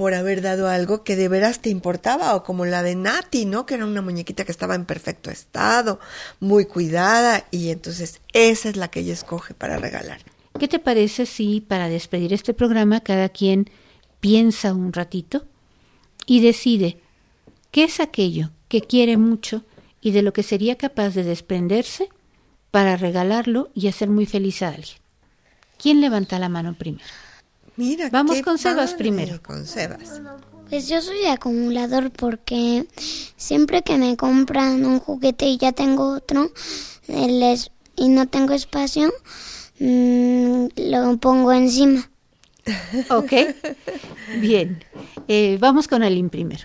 por 0.00 0.14
haber 0.14 0.40
dado 0.40 0.66
algo 0.66 1.04
que 1.04 1.14
de 1.14 1.28
veras 1.28 1.60
te 1.60 1.68
importaba, 1.68 2.34
o 2.34 2.42
como 2.42 2.64
la 2.64 2.82
de 2.82 2.94
Nati, 2.94 3.44
¿no? 3.44 3.66
Que 3.66 3.74
era 3.74 3.84
una 3.84 4.00
muñequita 4.00 4.46
que 4.46 4.50
estaba 4.50 4.74
en 4.74 4.86
perfecto 4.86 5.30
estado, 5.30 6.00
muy 6.40 6.64
cuidada, 6.64 7.44
y 7.50 7.68
entonces 7.68 8.22
esa 8.32 8.70
es 8.70 8.76
la 8.76 8.88
que 8.88 9.00
ella 9.00 9.12
escoge 9.12 9.52
para 9.52 9.76
regalar. 9.76 10.22
¿Qué 10.58 10.68
te 10.68 10.78
parece 10.78 11.26
si 11.26 11.60
para 11.60 11.90
despedir 11.90 12.32
este 12.32 12.54
programa 12.54 13.00
cada 13.00 13.28
quien 13.28 13.68
piensa 14.20 14.72
un 14.72 14.94
ratito 14.94 15.44
y 16.24 16.40
decide 16.40 16.96
qué 17.70 17.84
es 17.84 18.00
aquello 18.00 18.52
que 18.68 18.80
quiere 18.80 19.18
mucho 19.18 19.64
y 20.00 20.12
de 20.12 20.22
lo 20.22 20.32
que 20.32 20.42
sería 20.42 20.78
capaz 20.78 21.10
de 21.10 21.24
desprenderse 21.24 22.08
para 22.70 22.96
regalarlo 22.96 23.68
y 23.74 23.88
hacer 23.88 24.08
muy 24.08 24.24
feliz 24.24 24.62
a 24.62 24.68
alguien? 24.68 24.96
¿Quién 25.76 26.00
levanta 26.00 26.38
la 26.38 26.48
mano 26.48 26.72
primero? 26.72 27.04
Mira, 27.76 28.08
Vamos 28.10 28.36
qué 28.36 28.42
con 28.42 28.58
Sebas 28.58 28.94
primero. 28.94 29.42
Con 29.42 29.66
Sebas. 29.66 30.20
Pues 30.68 30.88
yo 30.88 31.00
soy 31.02 31.26
acumulador 31.26 32.10
porque 32.12 32.86
siempre 33.36 33.82
que 33.82 33.96
me 33.96 34.16
compran 34.16 34.84
un 34.84 35.00
juguete 35.00 35.46
y 35.46 35.58
ya 35.58 35.72
tengo 35.72 36.14
otro 36.14 36.52
el 37.08 37.58
y 37.96 38.08
no 38.08 38.28
tengo 38.28 38.54
espacio, 38.54 39.12
mm, 39.78 40.66
lo 40.76 41.16
pongo 41.18 41.52
encima. 41.52 42.10
Ok. 43.10 43.32
Bien. 44.40 44.84
Eh, 45.28 45.58
vamos 45.60 45.88
con 45.88 46.02
Aline 46.02 46.28
primero. 46.28 46.64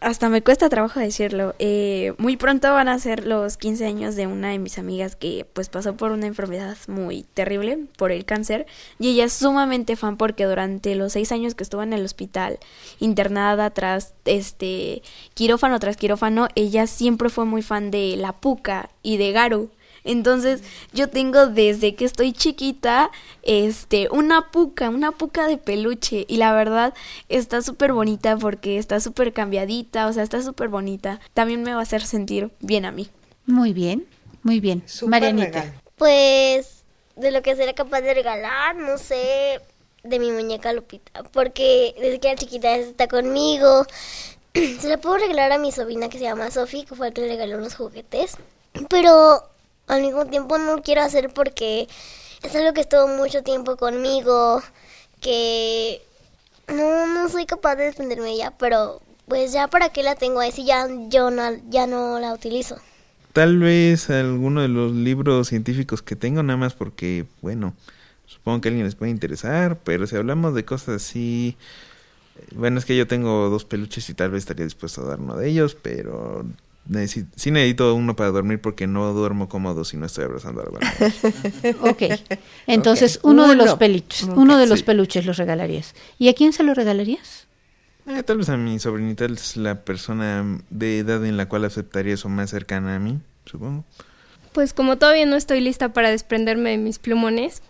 Hasta 0.00 0.28
me 0.28 0.42
cuesta 0.42 0.68
trabajo 0.68 1.00
decirlo. 1.00 1.56
Eh, 1.58 2.14
muy 2.18 2.36
pronto 2.36 2.72
van 2.72 2.86
a 2.86 3.00
ser 3.00 3.26
los 3.26 3.56
15 3.56 3.84
años 3.84 4.14
de 4.14 4.28
una 4.28 4.50
de 4.50 4.60
mis 4.60 4.78
amigas 4.78 5.16
que 5.16 5.44
pues 5.52 5.68
pasó 5.68 5.96
por 5.96 6.12
una 6.12 6.28
enfermedad 6.28 6.76
muy 6.86 7.24
terrible, 7.34 7.86
por 7.96 8.12
el 8.12 8.24
cáncer, 8.24 8.66
y 9.00 9.08
ella 9.08 9.24
es 9.24 9.32
sumamente 9.32 9.96
fan 9.96 10.16
porque 10.16 10.44
durante 10.44 10.94
los 10.94 11.14
seis 11.14 11.32
años 11.32 11.56
que 11.56 11.64
estuvo 11.64 11.82
en 11.82 11.92
el 11.92 12.04
hospital, 12.04 12.60
internada 13.00 13.70
tras 13.70 14.14
este 14.24 15.02
quirófano 15.34 15.80
tras 15.80 15.96
quirófano, 15.96 16.46
ella 16.54 16.86
siempre 16.86 17.28
fue 17.28 17.44
muy 17.44 17.62
fan 17.62 17.90
de 17.90 18.14
la 18.16 18.34
Puca 18.34 18.90
y 19.02 19.16
de 19.16 19.32
Garu. 19.32 19.68
Entonces, 20.08 20.62
yo 20.94 21.10
tengo 21.10 21.48
desde 21.48 21.94
que 21.94 22.06
estoy 22.06 22.32
chiquita, 22.32 23.10
este, 23.42 24.08
una 24.10 24.50
puca, 24.50 24.88
una 24.88 25.12
puca 25.12 25.46
de 25.46 25.58
peluche. 25.58 26.24
Y 26.28 26.38
la 26.38 26.54
verdad, 26.54 26.94
está 27.28 27.60
súper 27.60 27.92
bonita 27.92 28.38
porque 28.38 28.78
está 28.78 29.00
súper 29.00 29.34
cambiadita, 29.34 30.06
o 30.06 30.12
sea, 30.14 30.22
está 30.22 30.40
súper 30.42 30.68
bonita. 30.68 31.20
También 31.34 31.62
me 31.62 31.74
va 31.74 31.80
a 31.80 31.82
hacer 31.82 32.00
sentir 32.00 32.50
bien 32.60 32.86
a 32.86 32.90
mí. 32.90 33.10
Muy 33.44 33.74
bien, 33.74 34.06
muy 34.42 34.60
bien. 34.60 34.82
Marianita. 35.06 35.74
Pues 35.96 36.84
de 37.16 37.30
lo 37.30 37.42
que 37.42 37.54
será 37.54 37.74
capaz 37.74 38.00
de 38.00 38.14
regalar, 38.14 38.76
no 38.76 38.96
sé, 38.96 39.60
de 40.04 40.18
mi 40.18 40.30
muñeca 40.30 40.72
Lupita, 40.72 41.22
porque 41.32 41.94
desde 42.00 42.18
que 42.18 42.28
era 42.28 42.36
chiquita 42.38 42.74
ella 42.74 42.88
está 42.88 43.08
conmigo. 43.08 43.84
Se 44.54 44.88
la 44.88 44.96
puedo 44.96 45.18
regalar 45.18 45.52
a 45.52 45.58
mi 45.58 45.70
sobrina 45.70 46.08
que 46.08 46.16
se 46.16 46.24
llama 46.24 46.50
Sophie, 46.50 46.86
que 46.86 46.94
fue 46.94 47.08
la 47.08 47.14
que 47.14 47.20
le 47.20 47.28
regaló 47.28 47.58
unos 47.58 47.74
juguetes, 47.74 48.38
pero 48.88 49.42
al 49.88 50.02
mismo 50.02 50.26
tiempo 50.26 50.58
no 50.58 50.82
quiero 50.82 51.02
hacer 51.02 51.30
porque 51.34 51.88
es 52.42 52.54
algo 52.54 52.72
que 52.72 52.82
estuvo 52.82 53.08
mucho 53.08 53.42
tiempo 53.42 53.76
conmigo, 53.76 54.62
que 55.20 56.00
no, 56.68 57.06
no 57.06 57.28
soy 57.28 57.46
capaz 57.46 57.76
de 57.76 57.84
desprenderme 57.84 58.26
de 58.26 58.32
ella, 58.32 58.52
pero 58.58 59.00
pues 59.26 59.52
ya 59.52 59.68
para 59.68 59.90
qué 59.90 60.02
la 60.02 60.14
tengo 60.14 60.40
ahí 60.40 60.52
si 60.52 60.64
ya 60.64 60.86
yo 61.08 61.30
no, 61.30 61.42
ya 61.68 61.86
no 61.86 62.18
la 62.18 62.32
utilizo. 62.32 62.76
Tal 63.32 63.58
vez 63.58 64.08
alguno 64.10 64.62
de 64.62 64.68
los 64.68 64.92
libros 64.92 65.48
científicos 65.48 66.02
que 66.02 66.16
tengo, 66.16 66.42
nada 66.42 66.56
más 66.56 66.74
porque, 66.74 67.26
bueno, 67.42 67.74
supongo 68.26 68.60
que 68.60 68.68
a 68.68 68.70
alguien 68.70 68.86
les 68.86 68.94
puede 68.94 69.10
interesar, 69.10 69.78
pero 69.84 70.06
si 70.06 70.16
hablamos 70.16 70.54
de 70.54 70.64
cosas 70.64 71.02
así, 71.02 71.56
bueno, 72.54 72.78
es 72.78 72.84
que 72.84 72.96
yo 72.96 73.06
tengo 73.06 73.48
dos 73.48 73.64
peluches 73.64 74.08
y 74.08 74.14
tal 74.14 74.30
vez 74.30 74.40
estaría 74.42 74.64
dispuesto 74.64 75.02
a 75.02 75.08
dar 75.10 75.20
uno 75.20 75.36
de 75.36 75.48
ellos, 75.48 75.76
pero 75.80 76.44
sí 77.36 77.50
necesito 77.50 77.94
uno 77.94 78.16
para 78.16 78.30
dormir 78.30 78.60
porque 78.60 78.86
no 78.86 79.12
duermo 79.12 79.48
cómodo 79.48 79.84
si 79.84 79.96
no 79.96 80.06
estoy 80.06 80.24
abrazando 80.24 80.62
a 80.62 80.64
la 80.64 80.70
banda. 80.70 81.78
Ok. 81.90 82.02
Entonces, 82.66 83.20
uno 83.22 83.46
de 83.48 83.54
los 83.56 83.74
peluches, 83.74 84.22
uno 84.34 84.58
de 84.58 84.66
los 84.66 84.80
Sí. 84.80 84.84
peluches 84.84 85.26
los 85.26 85.36
regalarías. 85.36 85.94
¿Y 86.18 86.28
a 86.28 86.34
quién 86.34 86.52
se 86.52 86.62
lo 86.62 86.74
regalarías? 86.74 87.46
Eh, 88.06 88.22
tal 88.22 88.38
vez 88.38 88.48
a 88.48 88.56
mi 88.56 88.78
sobrinita 88.78 89.26
es 89.26 89.56
la 89.58 89.82
persona 89.84 90.60
de 90.70 90.98
edad 91.00 91.24
en 91.26 91.36
la 91.36 91.46
cual 91.46 91.64
aceptaría 91.66 92.14
eso 92.14 92.28
más 92.30 92.48
cercana 92.50 92.96
a 92.96 92.98
mí, 92.98 93.18
supongo. 93.44 93.84
Pues 94.52 94.72
como 94.72 94.96
todavía 94.96 95.26
no 95.26 95.36
estoy 95.36 95.60
lista 95.60 95.92
para 95.92 96.10
desprenderme 96.10 96.70
de 96.70 96.78
mis 96.78 96.98
plumones, 96.98 97.62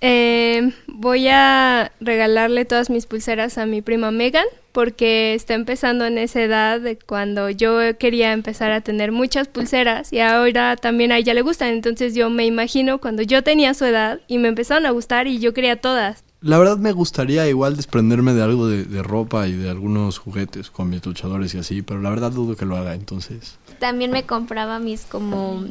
Eh, 0.00 0.72
voy 0.86 1.28
a 1.28 1.92
regalarle 2.00 2.64
todas 2.64 2.88
mis 2.88 3.06
pulseras 3.06 3.58
a 3.58 3.66
mi 3.66 3.82
prima 3.82 4.10
Megan 4.10 4.46
porque 4.72 5.34
está 5.34 5.54
empezando 5.54 6.04
en 6.04 6.18
esa 6.18 6.40
edad 6.40 6.80
de 6.80 6.96
cuando 6.96 7.50
yo 7.50 7.78
quería 7.98 8.32
empezar 8.32 8.70
a 8.70 8.80
tener 8.80 9.10
muchas 9.10 9.48
pulseras 9.48 10.12
y 10.12 10.20
ahora 10.20 10.76
también 10.76 11.10
a 11.10 11.18
ella 11.18 11.34
le 11.34 11.42
gustan. 11.42 11.70
Entonces 11.70 12.14
yo 12.14 12.30
me 12.30 12.46
imagino 12.46 13.00
cuando 13.00 13.22
yo 13.22 13.42
tenía 13.42 13.74
su 13.74 13.84
edad 13.86 14.20
y 14.28 14.38
me 14.38 14.48
empezaron 14.48 14.86
a 14.86 14.90
gustar 14.90 15.26
y 15.26 15.40
yo 15.40 15.52
quería 15.52 15.80
todas. 15.80 16.22
La 16.40 16.58
verdad 16.58 16.76
me 16.76 16.92
gustaría 16.92 17.48
igual 17.48 17.74
desprenderme 17.74 18.32
de 18.32 18.42
algo 18.44 18.68
de, 18.68 18.84
de 18.84 19.02
ropa 19.02 19.48
y 19.48 19.52
de 19.52 19.68
algunos 19.68 20.18
juguetes 20.18 20.70
con 20.70 20.88
mis 20.88 21.04
luchadores 21.04 21.52
y 21.54 21.58
así, 21.58 21.82
pero 21.82 22.00
la 22.00 22.10
verdad 22.10 22.30
dudo 22.30 22.54
que 22.54 22.64
lo 22.64 22.76
haga, 22.76 22.94
entonces... 22.94 23.58
También 23.80 24.12
me 24.12 24.22
compraba 24.22 24.78
mis 24.78 25.02
como 25.02 25.64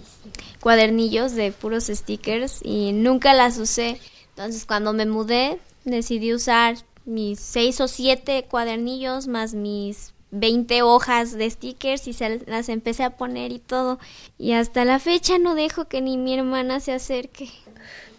cuadernillos 0.60 1.34
de 1.36 1.54
puros 1.54 1.86
stickers 1.86 2.60
y 2.64 2.92
nunca 2.92 3.34
las 3.34 3.58
usé. 3.58 4.02
Entonces 4.38 4.68
cuando 4.68 4.94
me 4.94 5.08
mudé 5.08 5.58
decidí 5.84 6.32
usar 6.32 6.78
mis 7.06 7.40
seis 7.40 7.82
o 7.82 7.88
siete 7.88 8.46
cuadernillos 8.48 9.28
más 9.28 9.56
mis 9.56 10.14
20 10.30 10.84
hojas 10.84 11.32
de 11.32 11.50
stickers 11.50 12.08
y 12.08 12.14
se 12.14 12.46
las 12.46 12.70
empecé 12.70 13.04
a 13.04 13.18
poner 13.18 13.52
y 13.52 13.58
todo. 13.58 13.98
Y 14.38 14.52
hasta 14.52 14.86
la 14.86 15.00
fecha 15.00 15.40
no 15.40 15.56
dejo 15.56 15.86
que 15.86 16.02
ni 16.02 16.18
mi 16.18 16.36
hermana 16.36 16.80
se 16.80 16.94
acerque. 16.94 17.50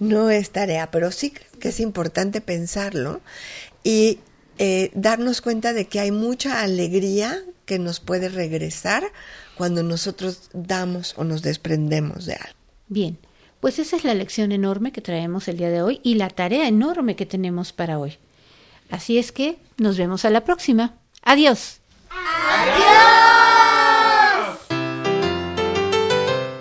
No 0.00 0.28
es 0.28 0.50
tarea, 0.50 0.90
pero 0.90 1.12
sí 1.12 1.30
creo 1.30 1.52
que 1.60 1.68
es 1.68 1.78
importante 1.78 2.40
pensarlo 2.40 3.20
y 3.84 4.18
eh, 4.58 4.90
darnos 4.94 5.40
cuenta 5.40 5.72
de 5.72 5.86
que 5.86 6.00
hay 6.00 6.10
mucha 6.10 6.62
alegría 6.62 7.44
que 7.64 7.78
nos 7.78 8.00
puede 8.00 8.28
regresar 8.28 9.04
cuando 9.56 9.84
nosotros 9.84 10.50
damos 10.52 11.14
o 11.16 11.22
nos 11.22 11.42
desprendemos 11.42 12.26
de 12.26 12.34
algo. 12.34 12.58
Bien, 12.88 13.18
pues 13.60 13.78
esa 13.78 13.96
es 13.96 14.04
la 14.04 14.14
lección 14.14 14.52
enorme 14.52 14.92
que 14.92 15.00
traemos 15.00 15.48
el 15.48 15.56
día 15.56 15.70
de 15.70 15.82
hoy 15.82 16.00
y 16.02 16.14
la 16.14 16.28
tarea 16.28 16.68
enorme 16.68 17.16
que 17.16 17.26
tenemos 17.26 17.72
para 17.72 17.98
hoy. 17.98 18.18
Así 18.90 19.18
es 19.18 19.32
que 19.32 19.58
nos 19.76 19.98
vemos 19.98 20.24
a 20.24 20.30
la 20.30 20.44
próxima. 20.44 20.94
Adiós. 21.22 21.80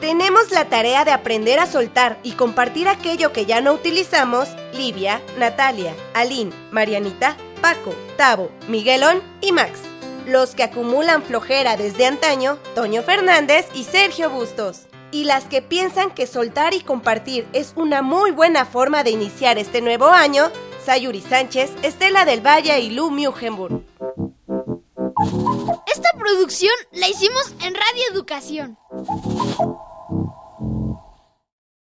Tenemos 0.02 0.52
la 0.52 0.66
tarea 0.66 1.06
de 1.06 1.12
aprender 1.12 1.60
a 1.60 1.68
soltar 1.68 2.18
y 2.24 2.32
compartir 2.32 2.88
aquello 2.88 3.32
que 3.32 3.46
ya 3.46 3.62
no 3.62 3.74
utilizamos, 3.74 4.50
Livia, 4.74 5.22
Natalia, 5.38 5.94
Aline, 6.14 6.52
Marianita, 6.72 7.38
Paco, 7.62 7.94
Tavo, 8.18 8.52
Miguelón 8.68 9.22
y 9.42 9.52
Max. 9.52 9.80
Los 10.26 10.56
que 10.56 10.64
acumulan 10.64 11.24
flojera 11.24 11.78
desde 11.78 12.06
antaño, 12.06 12.58
Toño 12.76 13.04
Fernández 13.04 13.68
y 13.74 13.86
Sergio 13.86 14.30
Bustos. 14.30 14.87
Y 15.12 15.24
las 15.24 15.46
que 15.46 15.62
piensan 15.62 16.12
que 16.12 16.28
soltar 16.28 16.74
y 16.74 16.82
compartir 16.82 17.48
es 17.54 17.74
una 17.76 18.02
muy 18.02 18.32
buena 18.32 18.66
forma 18.66 19.04
de 19.04 19.12
iniciar 19.12 19.58
este 19.58 19.82
nuevo 19.82 20.08
año, 20.08 20.50
Sayuri 20.86 21.22
Sánchez, 21.22 21.72
Estela 21.82 22.26
del 22.26 22.46
Valle 22.46 22.80
y 22.80 22.90
Lu 22.90 23.10
Mugenburg. 23.10 23.84
Esta 25.88 26.10
producción 26.18 26.74
la 26.92 27.08
hicimos 27.08 27.54
en 27.64 27.74
Radio 27.74 28.04
Educación. 28.12 28.78